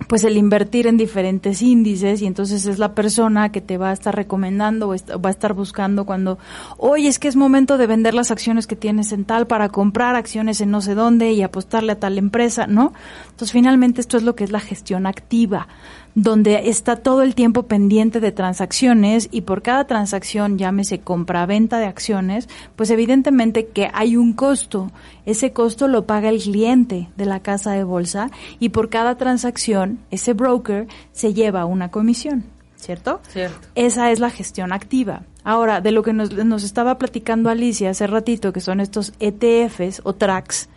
[0.08, 3.94] pues el invertir en diferentes índices y entonces es la persona que te va a
[3.94, 6.38] estar recomendando o va a estar buscando cuando,
[6.78, 10.16] oye, es que es momento de vender las acciones que tienes en tal para comprar
[10.16, 12.94] acciones en no sé dónde y apostarle a tal empresa, ¿no?
[13.24, 15.68] Entonces finalmente esto es lo que es la gestión activa,
[16.16, 21.86] donde está todo el tiempo pendiente de transacciones y por cada transacción, llámese compra-venta de
[21.86, 22.48] acciones,
[22.78, 24.92] pues evidentemente que hay un costo.
[25.26, 30.00] Ese costo lo paga el cliente de la casa de bolsa y por cada transacción
[30.10, 32.46] ese broker se lleva una comisión,
[32.78, 33.20] ¿cierto?
[33.28, 33.68] Cierto.
[33.76, 35.24] Esa es la gestión activa.
[35.44, 40.02] Ahora, de lo que nos, nos estaba platicando Alicia hace ratito, que son estos ETFs
[40.06, 40.70] o TRACs,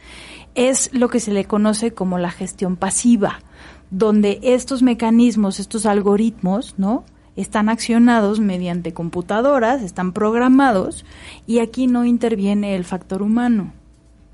[0.57, 3.39] es lo que se le conoce como la gestión pasiva,
[3.91, 7.05] donde estos mecanismos, estos algoritmos, ¿no?
[7.37, 11.05] Están accionados mediante computadoras, están programados
[11.47, 13.73] y aquí no interviene el factor humano.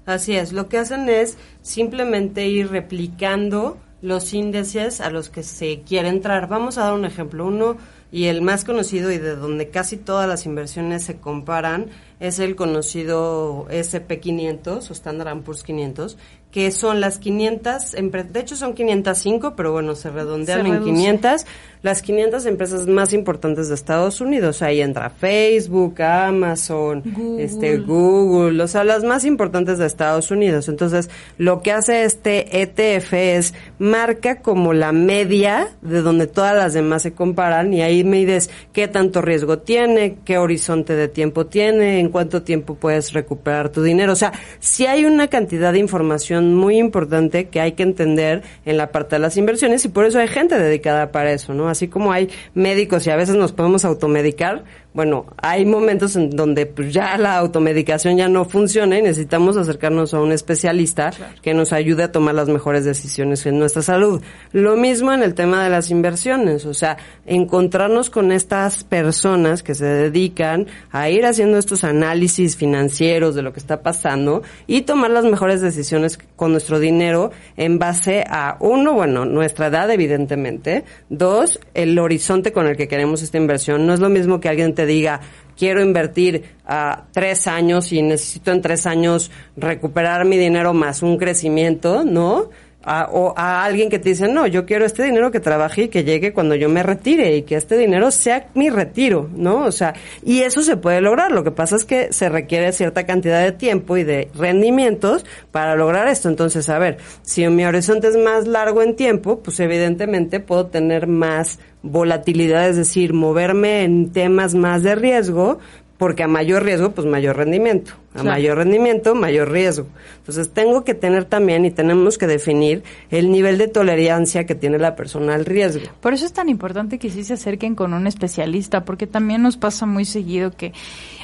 [0.06, 5.80] Así es, lo que hacen es simplemente ir replicando los índices a los que se
[5.80, 6.46] quiere entrar.
[6.46, 7.46] Vamos a dar un ejemplo.
[7.46, 7.78] Uno,
[8.12, 11.86] y el más conocido y de donde casi todas las inversiones se comparan,
[12.20, 16.16] es el conocido SP500 o Standard Poor's 500,
[16.50, 20.72] que son las 500, empre- de hecho son 505, pero bueno, se redondean Se en
[20.74, 20.90] reduce.
[20.92, 21.46] 500,
[21.82, 24.62] las 500 empresas más importantes de Estados Unidos.
[24.62, 27.44] Ahí entra Facebook, Amazon, Google.
[27.44, 30.68] este Google, o sea, las más importantes de Estados Unidos.
[30.68, 36.72] Entonces, lo que hace este ETF es marca como la media de donde todas las
[36.72, 42.00] demás se comparan y ahí mides qué tanto riesgo tiene, qué horizonte de tiempo tiene,
[42.00, 44.12] en cuánto tiempo puedes recuperar tu dinero.
[44.12, 48.76] O sea, si hay una cantidad de información muy importante que hay que entender en
[48.76, 51.68] la parte de las inversiones y por eso hay gente dedicada para eso, ¿no?
[51.68, 56.66] Así como hay médicos y a veces nos podemos automedicar, bueno, hay momentos en donde
[56.66, 61.11] pues, ya la automedicación ya no funciona y necesitamos acercarnos a un especialista
[61.42, 64.22] que nos ayude a tomar las mejores decisiones en nuestra salud.
[64.52, 69.74] Lo mismo en el tema de las inversiones, o sea, encontrarnos con estas personas que
[69.74, 75.11] se dedican a ir haciendo estos análisis financieros de lo que está pasando y tomar
[75.11, 81.59] las mejores decisiones con nuestro dinero en base a uno, bueno, nuestra edad evidentemente, dos,
[81.74, 83.88] el horizonte con el que queremos esta inversión.
[83.88, 85.20] No es lo mismo que alguien te diga,
[85.57, 91.16] quiero invertir a tres años y necesito en tres años recuperar mi dinero más un
[91.16, 92.51] crecimiento, ¿no?
[92.85, 95.88] A, o a alguien que te dice, no, yo quiero este dinero que trabaje y
[95.88, 99.64] que llegue cuando yo me retire y que este dinero sea mi retiro, ¿no?
[99.64, 101.33] O sea, y eso se puede lograr.
[101.33, 105.77] Lo que pasa es que se requiere cierta cantidad de tiempo y de rendimientos para
[105.77, 106.29] lograr esto.
[106.29, 111.07] Entonces, a ver, si mi horizonte es más largo en tiempo, pues evidentemente puedo tener
[111.07, 115.59] más volatilidad, es decir, moverme en temas más de riesgo,
[115.98, 117.92] porque a mayor riesgo, pues mayor rendimiento.
[118.11, 118.30] A Claro.
[118.30, 119.87] mayor rendimiento, mayor riesgo.
[120.18, 124.78] Entonces tengo que tener también y tenemos que definir el nivel de tolerancia que tiene
[124.78, 125.83] la persona al riesgo.
[126.00, 129.57] Por eso es tan importante que sí se acerquen con un especialista, porque también nos
[129.57, 130.72] pasa muy seguido que,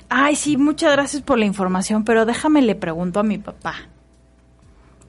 [0.09, 3.75] ay, sí, muchas gracias por la información, pero déjame le pregunto a mi papá.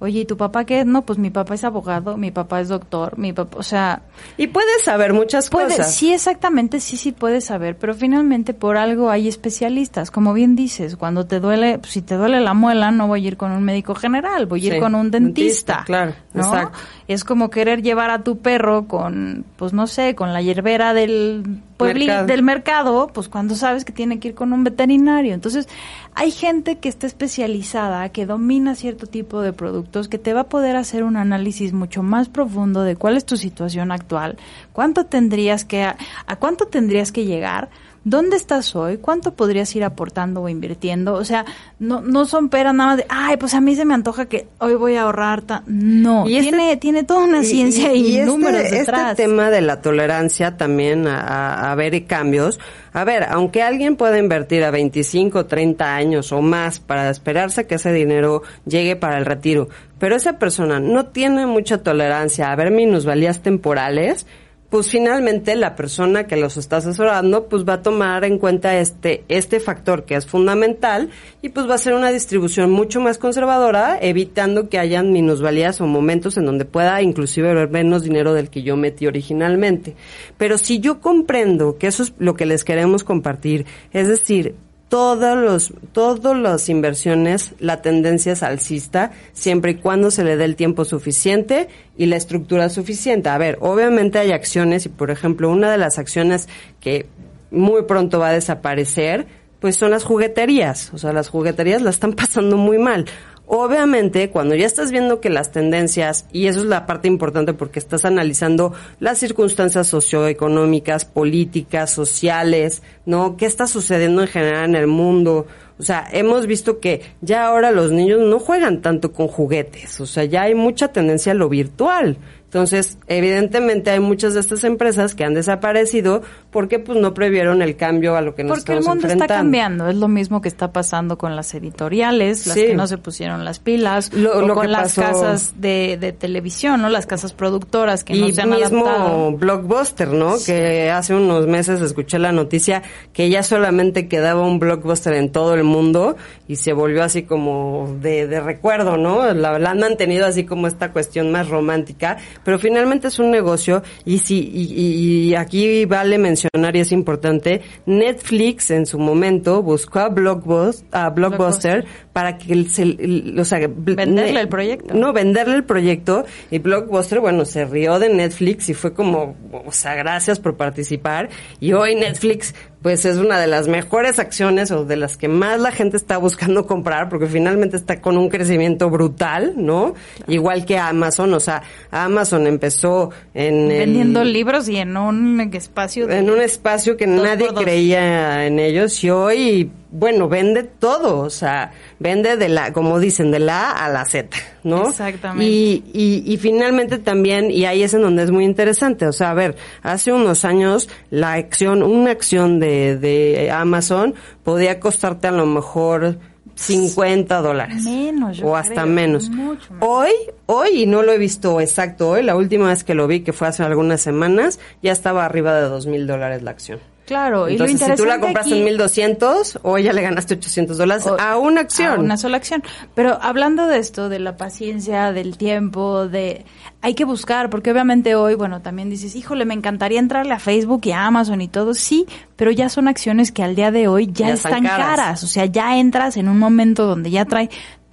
[0.04, 0.84] Oye, ¿y tu papá qué?
[0.84, 4.02] No, pues mi papá es abogado, mi papá es doctor, mi papá, o sea,
[4.36, 5.94] Y puedes saber muchas puede, cosas.
[5.94, 10.96] sí, exactamente, sí, sí puedes saber, pero finalmente por algo hay especialistas, como bien dices,
[10.96, 13.64] cuando te duele, pues, si te duele la muela, no voy a ir con un
[13.64, 15.74] médico general, voy a ir Sí, con un dentista.
[15.76, 16.42] dentista, claro, ¿no?
[16.46, 16.80] exacto.
[17.08, 21.44] Es como querer llevar a tu perro con, pues no sé, con la hierbera del
[21.82, 22.28] puebli- Mercado.
[22.28, 25.34] del mercado, pues cuando sabes que tiene que ir con un veterinario.
[25.34, 25.68] Entonces,
[26.16, 30.50] hay gente que está especializada, que domina cierto tipo de productos, que te va a
[30.50, 34.38] poder hacer un análisis mucho más profundo de cuál es tu situación actual,
[34.74, 35.96] cuánto tendrías que, a,
[36.28, 37.70] a cuánto tendrías que llegar,
[38.04, 41.14] dónde estás hoy, cuánto podrías ir aportando o invirtiendo.
[41.14, 41.46] O sea,
[41.80, 44.48] no, no son peras nada más de, ay, pues a mí se me antoja que
[44.60, 45.42] hoy voy a ahorrar.
[45.44, 45.64] ta-".
[45.68, 49.16] No, Y este- tiene, tiene toda una ciencia y, este- números este detrás.
[49.16, 52.60] tema de la tolerancia también a, a- a ver cambios.
[52.94, 57.76] A ver, aunque alguien pueda invertir a 25, 30 años o más para esperarse que
[57.76, 62.72] ese dinero llegue para el retiro, pero esa persona no tiene mucha tolerancia a ver
[62.72, 64.26] minusvalías temporales,
[64.72, 69.26] pues finalmente la persona que los está asesorando pues va a tomar en cuenta este
[69.28, 71.10] este factor que es fundamental
[71.42, 75.88] y pues va a ser una distribución mucho más conservadora evitando que hayan minusvalías o
[75.88, 79.98] momentos en donde pueda inclusive ver menos dinero del que yo metí originalmente.
[80.38, 84.56] Pero si yo comprendo que eso es lo que les queremos compartir es decir
[84.92, 90.44] todos los, todas las inversiones, la tendencia es alcista, siempre y cuando se le dé
[90.44, 93.30] el tiempo suficiente y la estructura suficiente.
[93.30, 96.50] A ver, obviamente hay acciones y, por ejemplo, una de las acciones
[96.82, 97.06] que
[97.52, 99.28] muy pronto va a desaparecer,
[99.62, 100.92] pues son las jugueterías.
[100.94, 103.06] O sea, las jugueterías la están pasando muy mal.
[103.54, 107.80] Obviamente, cuando ya estás viendo que las tendencias, y eso es la parte importante porque
[107.80, 113.36] estás analizando las circunstancias socioeconómicas, políticas, sociales, ¿no?
[113.36, 115.48] ¿Qué está sucediendo en general en el mundo?
[115.78, 120.06] O sea, hemos visto que ya ahora los niños no juegan tanto con juguetes, o
[120.06, 122.16] sea, ya hay mucha tendencia a lo virtual.
[122.52, 127.78] Entonces, evidentemente hay muchas de estas empresas que han desaparecido porque pues no previeron el
[127.78, 129.42] cambio a lo que nos Porque el estamos mundo está enfrentando.
[129.46, 132.68] cambiando, es lo mismo que está pasando con las editoriales, las Sí.
[132.68, 135.98] que no se pusieron las pilas, Lo- o lo con que las pasó- casas de,
[135.98, 136.90] de televisión, ¿no?
[136.90, 139.32] Las casas productoras que y no se han mismo adaptado.
[139.32, 140.36] Blockbuster, ¿no?
[140.46, 142.84] Que hace unos meses escuché la noticia
[143.14, 146.18] que ya solamente quedaba un Blockbuster en todo el mundo
[146.50, 149.34] y se volvió así como de, de recuerdo, ¿no?
[149.34, 153.84] La, la han mantenido así como esta cuestión más romántica, pero finalmente es un negocio
[154.06, 160.00] y sí, y, y- aquí vale mencionar y es importante, Netflix en su momento buscó
[160.00, 162.98] a Blockbuster, a Blockbuster, para que se,
[163.40, 164.94] o sea, Venderle el proyecto.
[164.94, 169.72] No, venderle el proyecto y Blockbuster, bueno, se rió de Netflix y fue como, o
[169.72, 171.30] sea, gracias por participar.
[171.60, 175.60] Y hoy Netflix, pues es una de las mejores acciones o de las que más
[175.60, 179.94] la gente está buscando comprar porque finalmente está con un crecimiento brutal, ¿no?
[180.28, 183.70] Igual que Amazon, o sea, Amazon empezó en...
[183.72, 188.60] el- vendiendo libros y en un espacio de- en un espacio que nadie creía en
[188.60, 193.72] ellos y hoy, bueno, vende todo, o sea, vende de la, como dicen, de la
[193.72, 194.90] A a la Z, ¿no?
[194.90, 195.46] Exactamente.
[195.46, 199.32] Y, y, y finalmente también, y ahí es en donde es muy interesante, o sea,
[199.32, 205.32] a ver, hace unos años la acción, una acción de, de Amazon podía costarte a
[205.32, 206.18] lo mejor
[206.56, 207.84] 50 dólares.
[207.84, 209.30] Menos, yo O hasta creo, menos.
[209.30, 209.88] mucho menos.
[209.90, 210.12] Hoy,
[210.46, 213.34] hoy, y no lo he visto exacto hoy, la última vez que lo vi, que
[213.34, 216.80] fue hace algunas semanas, ya estaba arriba de dos mil dólares la acción.
[217.12, 220.02] Claro, y lo Entonces, si tú la interesante compraste aquí- en 1200, hoy ya le
[220.02, 221.92] ganaste 800 dólares a una acción.
[221.92, 222.64] a una sola acción.
[222.96, 226.46] Pero hablando de esto, de la paciencia, del tiempo, de
[226.82, 230.82] hay que buscar, porque obviamente hoy, bueno, también dices, híjole, me encantaría entrarle a Facebook
[230.86, 232.06] y a Amazon y todo, sí,
[232.38, 234.88] pero ya son acciones que al día de hoy ya, Ya están están caras.
[234.88, 235.24] caras.
[235.24, 237.50] O sea, ya entras en un momento donde ya trae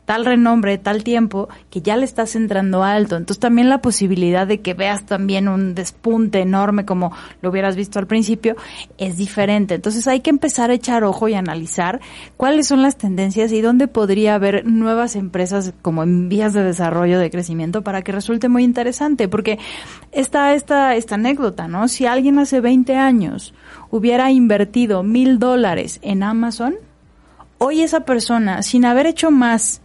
[0.09, 3.15] tal renombre, tal tiempo, que ya le estás entrando alto.
[3.15, 7.99] Entonces también la posibilidad de que veas también un despunte enorme como lo hubieras visto
[7.99, 8.57] al principio
[8.97, 9.75] es diferente.
[9.75, 12.01] Entonces hay que empezar a echar ojo y analizar
[12.39, 17.19] cuáles son las tendencias y dónde podría haber nuevas empresas como en vías de desarrollo,
[17.19, 19.29] de crecimiento, para que resulte muy interesante.
[19.29, 19.59] Porque
[20.11, 21.87] está esta, esta anécdota, ¿no?
[21.87, 23.53] Si alguien hace 20 años
[23.91, 26.77] hubiera invertido mil dólares en Amazon,
[27.59, 29.83] hoy esa persona, sin haber hecho más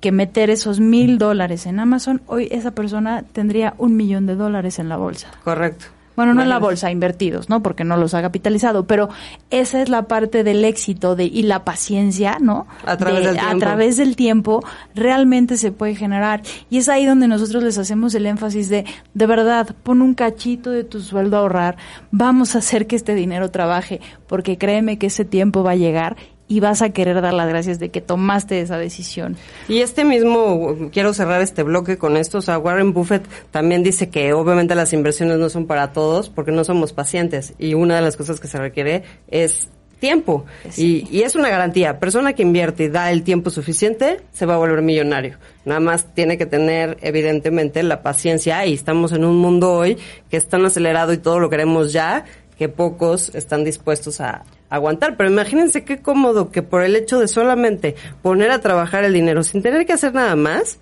[0.00, 4.78] que meter esos mil dólares en Amazon, hoy esa persona tendría un millón de dólares
[4.78, 5.28] en la bolsa.
[5.44, 5.86] Correcto.
[6.20, 7.62] Bueno, no en la bolsa, invertidos, ¿no?
[7.62, 9.08] Porque no los ha capitalizado, pero
[9.48, 12.66] esa es la parte del éxito de, y la paciencia, ¿no?
[12.84, 13.56] A través del tiempo.
[13.56, 16.42] A través del tiempo realmente se puede generar.
[16.68, 18.84] Y es ahí donde nosotros les hacemos el énfasis de,
[19.14, 21.78] de verdad, pon un cachito de tu sueldo a ahorrar,
[22.10, 26.16] vamos a hacer que este dinero trabaje, porque créeme que ese tiempo va a llegar
[26.50, 29.36] y vas a querer dar las gracias de que tomaste esa decisión.
[29.68, 34.10] Y este mismo, quiero cerrar este bloque con esto, o sea, Warren Buffett también dice
[34.10, 38.02] que obviamente las inversiones no son para todos porque no somos pacientes y una de
[38.02, 39.68] las cosas que se requiere es
[40.00, 40.44] tiempo
[40.76, 42.00] y, y, es una garantía.
[42.00, 45.36] Persona que invierte y da el tiempo suficiente se va a volver millonario.
[45.64, 49.98] Nada más tiene que tener evidentemente la paciencia y estamos en un mundo hoy
[50.28, 52.24] que es tan acelerado y todo lo queremos ya
[52.60, 55.16] que pocos están dispuestos a aguantar.
[55.16, 59.42] Pero imagínense qué cómodo que por el hecho de solamente poner a trabajar el dinero
[59.42, 60.78] sin tener que hacer nada más,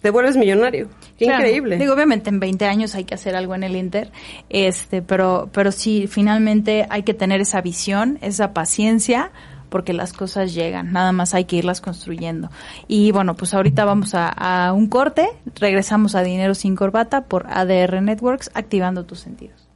[0.00, 0.88] te vuelves millonario.
[1.18, 1.40] Qué Claro.
[1.42, 1.76] increíble.
[1.76, 4.10] Digo, obviamente en 20 años hay que hacer algo en el Inter,
[4.48, 9.30] este, pero, pero sí, finalmente hay que tener esa visión, esa paciencia,
[9.68, 12.50] porque las cosas llegan, nada más hay que irlas construyendo.
[12.86, 17.46] Y bueno, pues ahorita vamos a, a un corte, regresamos a Dinero sin Corbata por
[17.50, 19.67] ADR Networks, activando tus sentidos.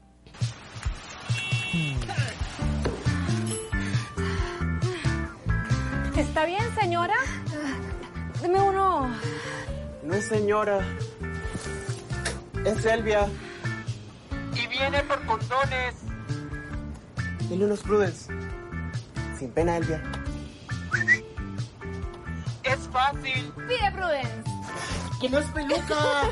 [6.33, 7.15] ¿Está bien, señora?
[8.41, 9.07] Deme uno.
[10.03, 10.79] No es señora.
[12.65, 13.29] Es Elvia.
[14.55, 15.95] Y viene por condones.
[17.51, 18.33] Dile unos Prudence.
[19.39, 20.03] Sin pena, Elvia.
[22.63, 23.53] Es fácil.
[23.69, 24.51] Pide Prudence.
[25.21, 26.31] Que no es peluca.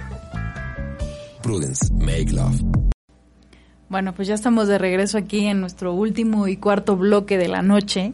[1.43, 2.59] Prudence, make love.
[3.91, 7.61] Bueno, pues ya estamos de regreso aquí en nuestro último y cuarto bloque de la
[7.61, 8.13] noche.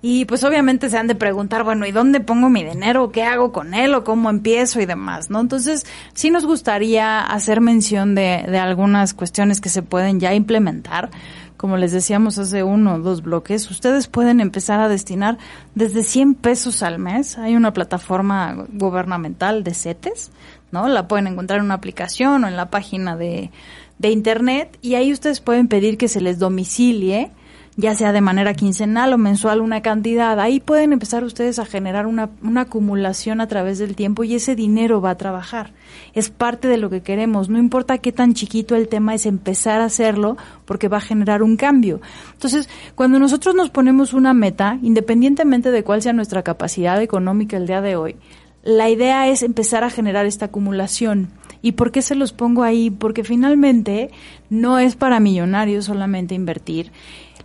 [0.00, 3.10] Y pues obviamente se han de preguntar, bueno, ¿y dónde pongo mi dinero?
[3.10, 3.94] ¿Qué hago con él?
[3.94, 4.80] ¿O cómo empiezo?
[4.80, 5.40] Y demás, ¿no?
[5.40, 11.10] Entonces, sí nos gustaría hacer mención de, de algunas cuestiones que se pueden ya implementar.
[11.56, 15.38] Como les decíamos hace uno o dos bloques, ustedes pueden empezar a destinar
[15.74, 17.36] desde 100 pesos al mes.
[17.36, 20.30] Hay una plataforma gubernamental de CETES,
[20.70, 20.86] ¿no?
[20.86, 23.50] La pueden encontrar en una aplicación o en la página de,
[23.98, 27.32] de internet y ahí ustedes pueden pedir que se les domicilie
[27.78, 32.08] ya sea de manera quincenal o mensual una cantidad, ahí pueden empezar ustedes a generar
[32.08, 35.70] una, una acumulación a través del tiempo y ese dinero va a trabajar.
[36.12, 39.80] Es parte de lo que queremos, no importa qué tan chiquito el tema es empezar
[39.80, 42.00] a hacerlo porque va a generar un cambio.
[42.32, 47.68] Entonces, cuando nosotros nos ponemos una meta, independientemente de cuál sea nuestra capacidad económica el
[47.68, 48.16] día de hoy,
[48.64, 51.28] la idea es empezar a generar esta acumulación.
[51.62, 52.90] ¿Y por qué se los pongo ahí?
[52.90, 54.10] Porque finalmente
[54.50, 56.90] no es para millonarios solamente invertir.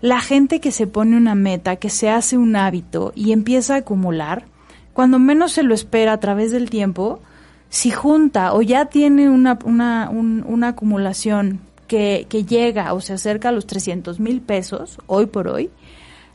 [0.03, 3.77] La gente que se pone una meta, que se hace un hábito y empieza a
[3.77, 4.43] acumular,
[4.91, 7.21] cuando menos se lo espera a través del tiempo,
[7.69, 13.13] si junta o ya tiene una, una, un- una acumulación que, que llega o se
[13.13, 15.69] acerca a los 300 mil pesos, hoy por hoy,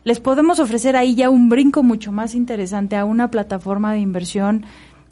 [0.03, 4.65] les podemos ofrecer ahí ya un brinco mucho más interesante a una plataforma de inversión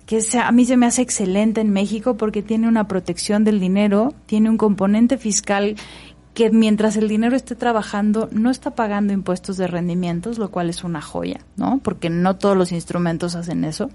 [0.06, 4.14] que a mí se me hace excelente en México porque tiene una protección del dinero,
[4.24, 5.74] tiene un componente fiscal
[6.36, 10.84] que mientras el dinero esté trabajando no está pagando impuestos de rendimientos, lo cual es
[10.84, 11.80] una joya, ¿no?
[11.82, 13.88] Porque no todos los instrumentos hacen eso.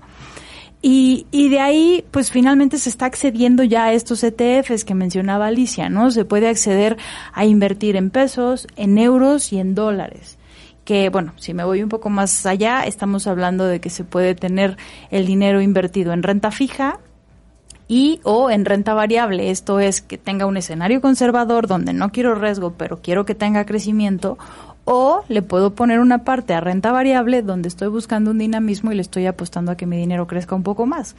[0.81, 5.45] Y, y de ahí, pues finalmente se está accediendo ya a estos ETFs que mencionaba
[5.45, 6.09] Alicia, ¿no?
[6.09, 6.97] Se puede acceder
[7.31, 10.39] a invertir en pesos, en euros y en dólares.
[10.83, 14.33] Que, bueno, si me voy un poco más allá, estamos hablando de que se puede
[14.33, 14.77] tener
[15.11, 16.99] el dinero invertido en renta fija,
[17.91, 22.35] y o en renta variable, esto es que tenga un escenario conservador donde no quiero
[22.35, 24.37] riesgo, pero quiero que tenga crecimiento,
[24.85, 28.95] o le puedo poner una parte a renta variable donde estoy buscando un dinamismo y
[28.95, 31.17] le estoy apostando a que mi dinero crezca un poco más.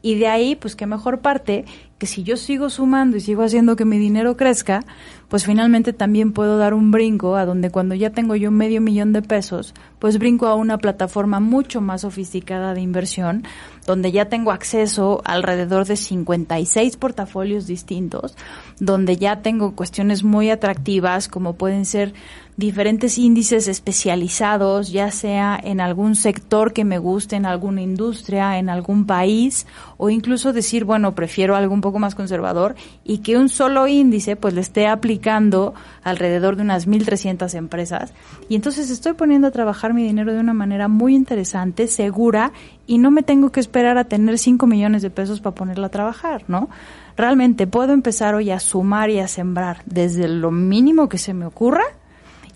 [0.00, 1.64] Y de ahí, pues qué mejor parte
[2.02, 4.84] que si yo sigo sumando y sigo haciendo que mi dinero crezca,
[5.28, 9.12] pues finalmente también puedo dar un brinco a donde cuando ya tengo yo medio millón
[9.12, 13.44] de pesos, pues brinco a una plataforma mucho más sofisticada de inversión,
[13.86, 18.36] donde ya tengo acceso alrededor de 56 portafolios distintos,
[18.80, 22.14] donde ya tengo cuestiones muy atractivas como pueden ser
[22.56, 28.68] diferentes índices especializados, ya sea en algún sector que me guste, en alguna industria, en
[28.68, 32.74] algún país, o incluso decir, bueno, prefiero algo un poco más conservador
[33.04, 38.12] y que un solo índice pues le esté aplicando alrededor de unas 1.300 empresas.
[38.48, 42.52] Y entonces estoy poniendo a trabajar mi dinero de una manera muy interesante, segura,
[42.86, 45.90] y no me tengo que esperar a tener 5 millones de pesos para ponerlo a
[45.90, 46.68] trabajar, ¿no?
[47.16, 51.46] Realmente puedo empezar hoy a sumar y a sembrar desde lo mínimo que se me
[51.46, 51.84] ocurra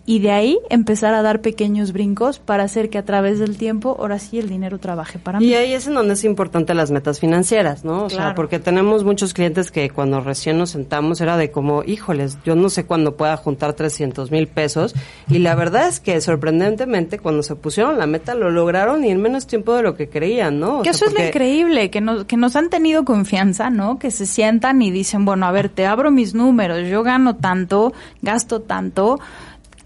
[0.06, 3.96] y de ahí empezar a dar pequeños brincos para hacer que a través del tiempo,
[3.98, 5.46] ahora sí, el dinero trabaje para mí.
[5.46, 8.04] Y ahí es en donde es importante las metas financieras, ¿no?
[8.04, 12.38] O sea, porque tenemos muchos clientes que cuando recién nos sentamos era de como, híjoles,
[12.44, 14.94] yo no sé cuándo pueda juntar 300 mil pesos.
[15.28, 19.20] Y la verdad es que sorprendentemente cuando se pusieron la meta lo lograron y en
[19.20, 20.78] menos tiempo de lo que creían, ¿no?
[20.78, 23.98] O que eso es lo increíble, que nos, que nos han tenido confianza, ¿no?
[23.98, 27.92] Que se sientan y dicen, bueno, a ver, te abro mis números, yo gano tanto,
[28.22, 29.18] gasto tanto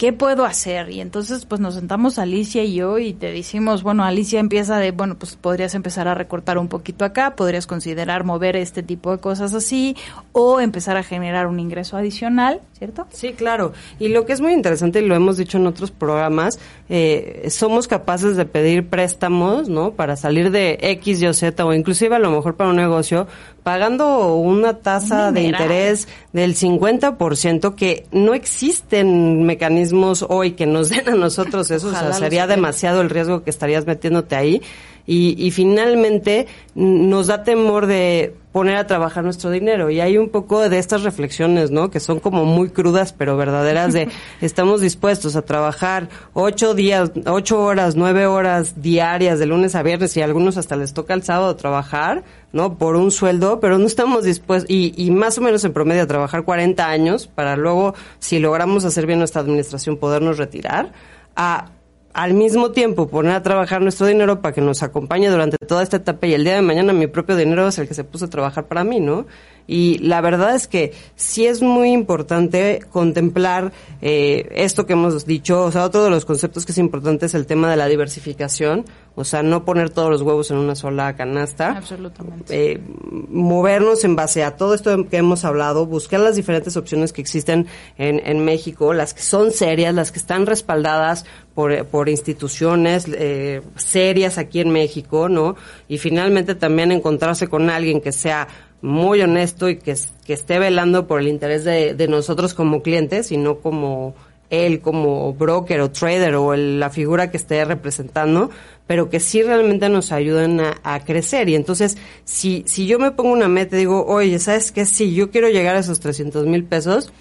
[0.00, 0.88] ¿qué puedo hacer?
[0.90, 4.92] Y entonces pues nos sentamos Alicia y yo y te decimos, bueno, Alicia empieza de,
[4.92, 9.18] bueno, pues podrías empezar a recortar un poquito acá, podrías considerar mover este tipo de
[9.18, 9.94] cosas así
[10.32, 13.08] o empezar a generar un ingreso adicional, ¿cierto?
[13.10, 13.74] Sí, claro.
[13.98, 17.86] Y lo que es muy interesante y lo hemos dicho en otros programas, eh, somos
[17.86, 19.90] capaces de pedir préstamos, ¿no?
[19.90, 23.26] Para salir de X, Y o Z o inclusive a lo mejor para un negocio
[23.62, 29.89] pagando una tasa de interés del 50% que no existen mecanismos
[30.28, 33.86] hoy que nos den a nosotros eso, o sea, sería demasiado el riesgo que estarías
[33.86, 34.62] metiéndote ahí.
[35.06, 39.90] Y, y finalmente nos da temor de poner a trabajar nuestro dinero.
[39.90, 41.90] Y hay un poco de estas reflexiones, ¿no?
[41.90, 44.08] Que son como muy crudas, pero verdaderas de
[44.40, 50.16] estamos dispuestos a trabajar ocho días, ocho horas, nueve horas diarias de lunes a viernes
[50.16, 52.76] y a algunos hasta les toca el sábado trabajar, ¿no?
[52.76, 56.06] Por un sueldo, pero no estamos dispuestos, y, y más o menos en promedio a
[56.06, 60.92] trabajar 40 años para luego, si logramos hacer bien nuestra administración, podernos retirar,
[61.36, 61.70] a
[62.12, 65.98] al mismo tiempo poner a trabajar nuestro dinero para que nos acompañe durante toda esta
[65.98, 68.30] etapa y el día de mañana mi propio dinero es el que se puso a
[68.30, 69.26] trabajar para mí, ¿no?
[69.70, 73.70] Y la verdad es que sí es muy importante contemplar
[74.02, 77.34] eh, esto que hemos dicho, o sea, otro de los conceptos que es importante es
[77.34, 81.14] el tema de la diversificación, o sea, no poner todos los huevos en una sola
[81.14, 81.76] canasta.
[81.76, 82.72] Absolutamente.
[82.72, 82.80] Eh,
[83.28, 87.68] movernos en base a todo esto que hemos hablado, buscar las diferentes opciones que existen
[87.96, 93.62] en, en México, las que son serias, las que están respaldadas por, por instituciones eh,
[93.76, 95.54] serias aquí en México, ¿no?
[95.86, 98.48] Y finalmente también encontrarse con alguien que sea
[98.82, 103.32] muy honesto y que, que esté velando por el interés de, de nosotros como clientes
[103.32, 104.14] y no como
[104.50, 108.50] él como broker o trader o la figura que esté representando,
[108.86, 111.48] pero que sí realmente nos ayuden a, crecer.
[111.48, 114.84] Y entonces, si, si yo me pongo una meta y digo, oye, ¿sabes qué?
[114.84, 117.12] Si yo quiero llegar a esos 300 mil pesos,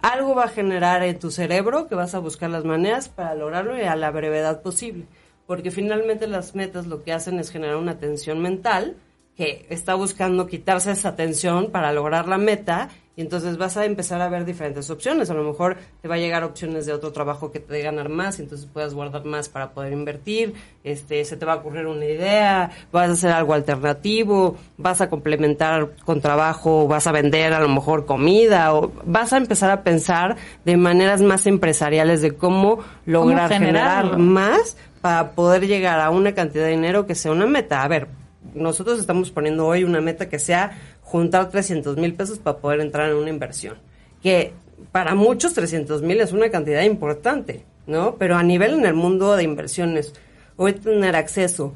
[0.00, 3.78] algo va a generar en tu cerebro que vas a buscar las maneras para lograrlo
[3.78, 5.04] y a la brevedad posible.
[5.46, 8.96] Porque finalmente las metas lo que hacen es generar una tensión mental
[9.38, 14.20] que está buscando quitarse esa tensión para lograr la meta y entonces vas a empezar
[14.20, 15.30] a ver diferentes opciones.
[15.30, 18.08] A lo mejor te va a llegar opciones de otro trabajo que te dé ganar
[18.08, 20.54] más, y entonces puedas guardar más para poder invertir.
[20.84, 25.08] Este, se te va a ocurrir una idea, vas a hacer algo alternativo, vas a
[25.08, 29.82] complementar con trabajo, vas a vender a lo mejor comida o vas a empezar a
[29.82, 36.34] pensar de maneras más empresariales de cómo lograr generar más para poder llegar a una
[36.34, 37.82] cantidad de dinero que sea una meta.
[37.82, 38.17] A ver,
[38.54, 43.10] nosotros estamos poniendo hoy una meta que sea juntar 300 mil pesos para poder entrar
[43.10, 43.76] en una inversión.
[44.22, 44.52] Que
[44.92, 48.16] para muchos 300 mil es una cantidad importante, ¿no?
[48.16, 50.14] Pero a nivel en el mundo de inversiones,
[50.56, 51.74] hoy tener acceso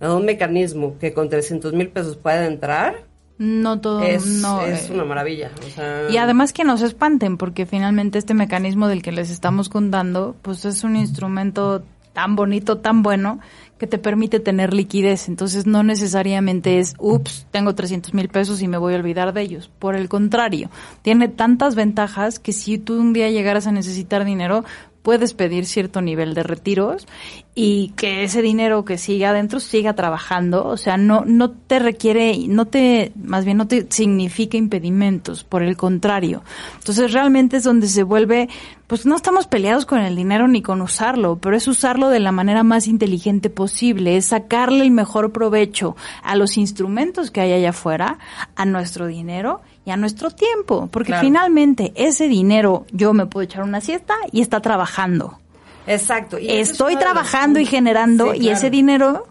[0.00, 3.04] a un mecanismo que con 300 mil pesos pueda entrar,
[3.36, 5.50] no todo es, no, es eh, una maravilla.
[5.66, 9.30] O sea, y además que no se espanten, porque finalmente este mecanismo del que les
[9.30, 13.40] estamos contando, pues es un instrumento tan bonito, tan bueno,
[13.84, 15.28] que te permite tener liquidez.
[15.28, 19.42] Entonces no necesariamente es, ups, tengo 300 mil pesos y me voy a olvidar de
[19.42, 19.70] ellos.
[19.78, 20.70] Por el contrario,
[21.02, 24.64] tiene tantas ventajas que si tú un día llegaras a necesitar dinero,
[25.04, 27.06] puedes pedir cierto nivel de retiros
[27.54, 32.38] y que ese dinero que siga adentro siga trabajando, o sea, no no te requiere,
[32.48, 36.42] no te más bien no te significa impedimentos, por el contrario.
[36.78, 38.48] Entonces realmente es donde se vuelve
[38.86, 42.32] pues no estamos peleados con el dinero ni con usarlo, pero es usarlo de la
[42.32, 47.70] manera más inteligente posible, es sacarle el mejor provecho a los instrumentos que hay allá
[47.70, 48.18] afuera,
[48.56, 51.22] a nuestro dinero y a nuestro tiempo, porque Claro.
[51.26, 55.38] finalmente ese dinero yo me puedo echar una siesta y está trabajando.
[55.86, 56.38] Exacto.
[56.38, 59.26] y Estoy trabajando y generando Sí, y ese dinero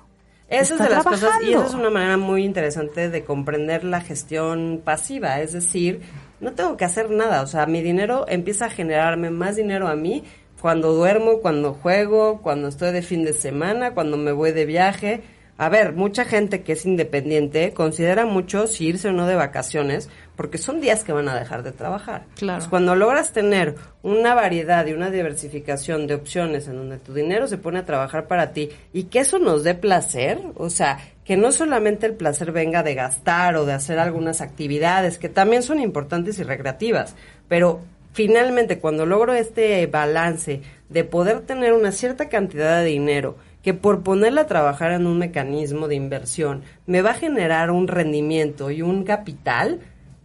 [0.47, 1.57] Esa es está de las cosas, y trabajando.
[1.59, 6.01] esa es una manera muy interesante de comprender la gestión pasiva, es decir,
[6.41, 9.95] no tengo que hacer nada, o sea, mi dinero empieza a generarme más dinero a
[9.95, 10.23] mí
[10.61, 15.23] cuando duermo, cuando juego, cuando estoy de fin de semana, cuando me voy de viaje.
[15.57, 20.09] A ver, mucha gente que es independiente considera mucho si irse o no de vacaciones,
[20.35, 22.25] porque son días que van a dejar de trabajar.
[22.35, 22.59] Claro.
[22.59, 27.47] Pues cuando logras tener una variedad y una diversificación de opciones en donde tu dinero
[27.47, 31.37] se pone a trabajar para ti y que eso nos dé placer, o sea, que
[31.37, 35.79] no solamente el placer venga de gastar o de hacer algunas actividades que también son
[35.79, 37.15] importantes y recreativas,
[37.47, 37.81] pero
[38.11, 44.03] finalmente cuando logro este balance de poder tener una cierta cantidad de dinero que por
[44.03, 48.81] ponerla a trabajar en un mecanismo de inversión me va a generar un rendimiento y
[48.81, 49.79] un capital,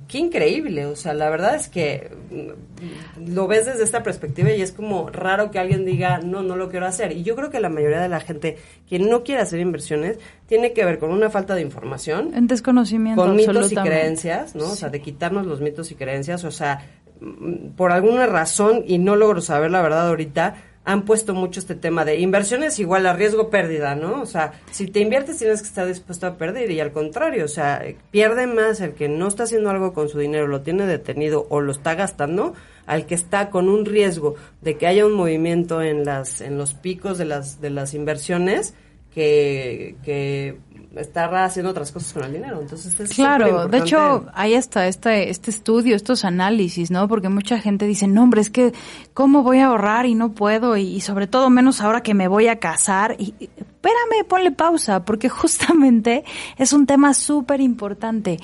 [0.08, 4.60] qué increíble, o sea, la verdad es que mm, lo ves desde esta perspectiva y
[4.60, 7.12] es como raro que alguien diga, no, no lo quiero hacer.
[7.12, 8.56] Y yo creo que la mayoría de la gente
[8.88, 13.22] que no quiere hacer inversiones tiene que ver con una falta de información, en desconocimiento
[13.22, 14.64] con mitos y creencias, ¿no?
[14.64, 16.82] O sea, de quitarnos los mitos y creencias, o sea,
[17.20, 20.54] mm, por alguna razón, y no logro saber la verdad ahorita,
[20.88, 24.22] han puesto mucho este tema de inversiones igual a riesgo pérdida, ¿no?
[24.22, 27.48] O sea, si te inviertes tienes que estar dispuesto a perder y al contrario, o
[27.48, 31.46] sea, pierde más el que no está haciendo algo con su dinero, lo tiene detenido
[31.50, 32.54] o lo está gastando,
[32.86, 36.72] al que está con un riesgo de que haya un movimiento en las en los
[36.72, 38.72] picos de las de las inversiones
[39.14, 40.58] que, que
[40.96, 42.60] está haciendo otras cosas con el dinero.
[42.60, 47.08] Entonces es Claro, de hecho, ahí está este, este estudio, estos análisis, ¿no?
[47.08, 48.72] Porque mucha gente dice, no, hombre, es que,
[49.14, 50.76] ¿cómo voy a ahorrar y no puedo?
[50.76, 53.16] Y, y sobre todo menos ahora que me voy a casar.
[53.18, 56.24] Y, y- espérame, ponle pausa, porque justamente
[56.56, 58.38] es un tema súper importante.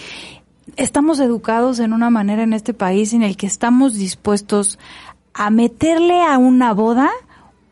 [0.76, 4.78] Estamos educados en una manera en este país en el que estamos dispuestos
[5.34, 7.10] a meterle a una boda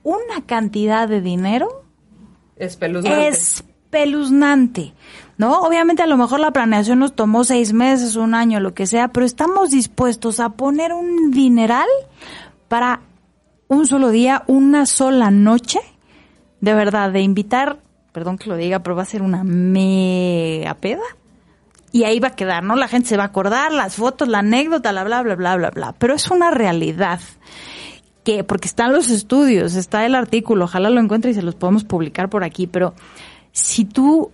[0.05, 1.82] una cantidad de dinero
[2.67, 3.29] Espeluznante.
[3.29, 4.95] espeluznante,
[5.37, 5.61] ¿no?
[5.63, 9.09] Obviamente a lo mejor la planeación nos tomó seis meses, un año, lo que sea,
[9.09, 11.89] pero estamos dispuestos a poner un dineral
[12.69, 13.01] para
[13.67, 15.81] un solo día, una sola noche,
[16.61, 17.81] de verdad, de invitar,
[18.13, 21.03] perdón que lo diga, pero va a ser una mega peda.
[21.91, 22.77] Y ahí va a quedar, ¿no?
[22.77, 25.71] La gente se va a acordar, las fotos, la anécdota, la bla, bla, bla, bla,
[25.71, 25.95] bla.
[25.99, 27.21] Pero es una realidad
[28.25, 31.85] que, porque están los estudios, está el artículo, ojalá lo encuentre y se los podemos
[31.85, 32.95] publicar por aquí, pero
[33.53, 34.31] si tú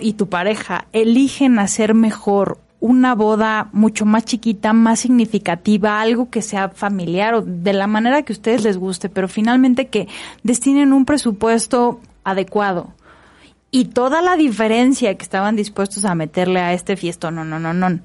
[0.00, 6.42] y tu pareja eligen hacer mejor una boda mucho más chiquita, más significativa, algo que
[6.42, 10.08] sea familiar o de la manera que a ustedes les guste, pero finalmente que
[10.42, 12.92] destinen un presupuesto adecuado.
[13.70, 17.72] Y toda la diferencia que estaban dispuestos a meterle a este fiesto, no, no, no,
[17.72, 18.00] no.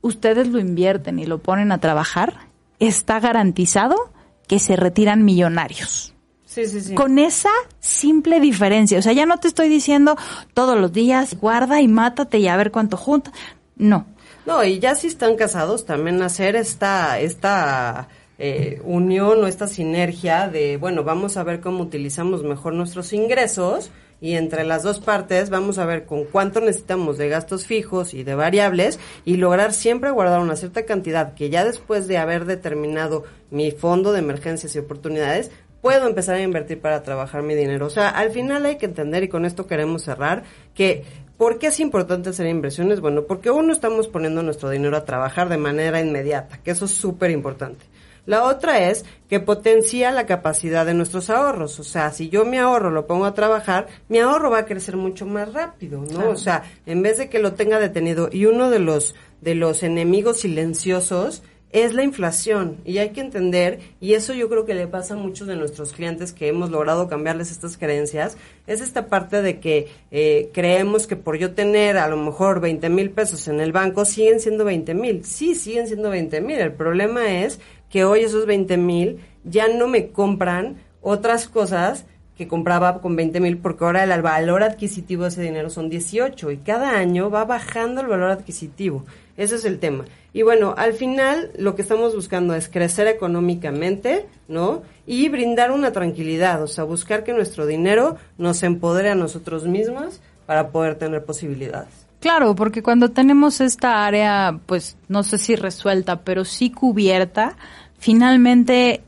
[0.00, 2.34] Ustedes lo invierten y lo ponen a trabajar,
[2.78, 4.12] está garantizado
[4.52, 6.12] que se retiran millonarios
[6.44, 6.94] Sí, sí, sí.
[6.94, 7.48] con esa
[7.80, 8.98] simple diferencia.
[8.98, 10.14] O sea, ya no te estoy diciendo
[10.52, 13.32] todos los días guarda y mátate y a ver cuánto junta.
[13.76, 14.04] No.
[14.44, 20.48] No, y ya si están casados, también hacer esta, esta eh, unión o esta sinergia
[20.48, 23.90] de, bueno, vamos a ver cómo utilizamos mejor nuestros ingresos
[24.22, 28.22] y entre las dos partes vamos a ver con cuánto necesitamos de gastos fijos y
[28.22, 33.24] de variables y lograr siempre guardar una cierta cantidad que ya después de haber determinado
[33.50, 35.50] mi fondo de emergencias y oportunidades,
[35.82, 37.86] puedo empezar a invertir para trabajar mi dinero.
[37.86, 41.02] O sea, al final hay que entender, y con esto queremos cerrar, que
[41.36, 43.00] ¿por qué es importante hacer inversiones?
[43.00, 46.92] Bueno, porque uno estamos poniendo nuestro dinero a trabajar de manera inmediata, que eso es
[46.92, 47.84] súper importante.
[48.24, 51.80] La otra es que potencia la capacidad de nuestros ahorros.
[51.80, 54.96] O sea, si yo mi ahorro lo pongo a trabajar, mi ahorro va a crecer
[54.96, 56.30] mucho más rápido, ¿no?
[56.30, 59.82] O sea, en vez de que lo tenga detenido y uno de los, de los
[59.82, 61.42] enemigos silenciosos
[61.72, 65.16] es la inflación y hay que entender, y eso yo creo que le pasa a
[65.16, 69.88] muchos de nuestros clientes que hemos logrado cambiarles estas creencias, es esta parte de que
[70.10, 74.04] eh, creemos que por yo tener a lo mejor 20 mil pesos en el banco
[74.04, 75.24] siguen siendo 20 mil.
[75.24, 76.58] Sí, siguen siendo 20 mil.
[76.58, 77.58] El problema es
[77.92, 83.38] que hoy esos 20 mil ya no me compran otras cosas que compraba con 20
[83.38, 87.44] mil porque ahora el valor adquisitivo de ese dinero son 18 y cada año va
[87.44, 89.04] bajando el valor adquisitivo.
[89.36, 90.06] Ese es el tema.
[90.32, 94.82] Y bueno, al final lo que estamos buscando es crecer económicamente, ¿no?
[95.06, 100.20] Y brindar una tranquilidad, o sea, buscar que nuestro dinero nos empodere a nosotros mismos
[100.46, 102.06] para poder tener posibilidades.
[102.22, 107.56] Claro, porque cuando tenemos esta área, pues no sé si resuelta, pero sí cubierta,
[108.02, 109.00] finalmente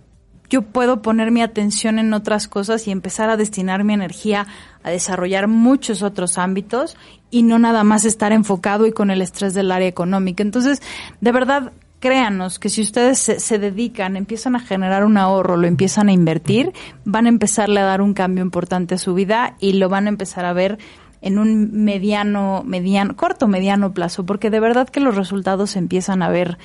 [0.49, 4.47] yo puedo poner mi atención en otras cosas y empezar a destinar mi energía
[4.85, 6.97] a desarrollar muchos otros ámbitos
[7.29, 10.45] y no nada más estar enfocado y con el estrés del área económica.
[10.45, 10.81] Entonces,
[11.21, 15.67] de verdad, créanos que si ustedes se, se, dedican, empiezan a generar un ahorro, lo
[15.67, 16.73] empiezan a invertir,
[17.05, 20.11] van a empezarle a dar un cambio importante a su vida y lo van a
[20.11, 20.79] empezar a ver
[21.21, 26.23] en un mediano, mediano, corto, mediano plazo, porque de verdad que los resultados se empiezan
[26.23, 26.59] a ver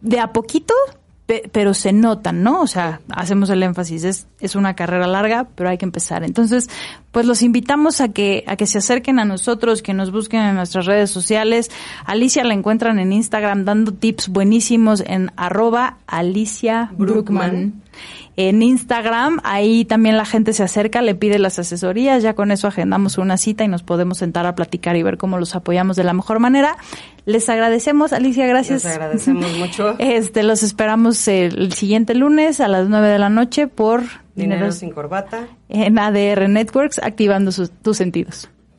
[0.00, 0.74] de a poquito,
[1.26, 2.60] pero se notan, ¿no?
[2.60, 6.24] O sea, hacemos el énfasis, es, es una carrera larga, pero hay que empezar.
[6.24, 6.68] Entonces,
[7.10, 10.56] pues los invitamos a que, a que se acerquen a nosotros, que nos busquen en
[10.56, 11.70] nuestras redes sociales.
[12.04, 17.82] Alicia la encuentran en Instagram dando tips buenísimos en arroba Alicia Brookman.
[18.36, 22.66] En Instagram, ahí también la gente se acerca, le pide las asesorías, ya con eso
[22.66, 26.04] agendamos una cita y nos podemos sentar a platicar y ver cómo los apoyamos de
[26.04, 26.76] la mejor manera.
[27.26, 28.84] Les agradecemos, Alicia, gracias.
[28.84, 29.96] Les agradecemos mucho.
[29.98, 34.02] Este, los esperamos el siguiente lunes a las 9 de la noche por
[34.34, 35.46] Dinero, sin corbata.
[35.68, 38.48] En ADR Networks, activando sus, tus sentidos.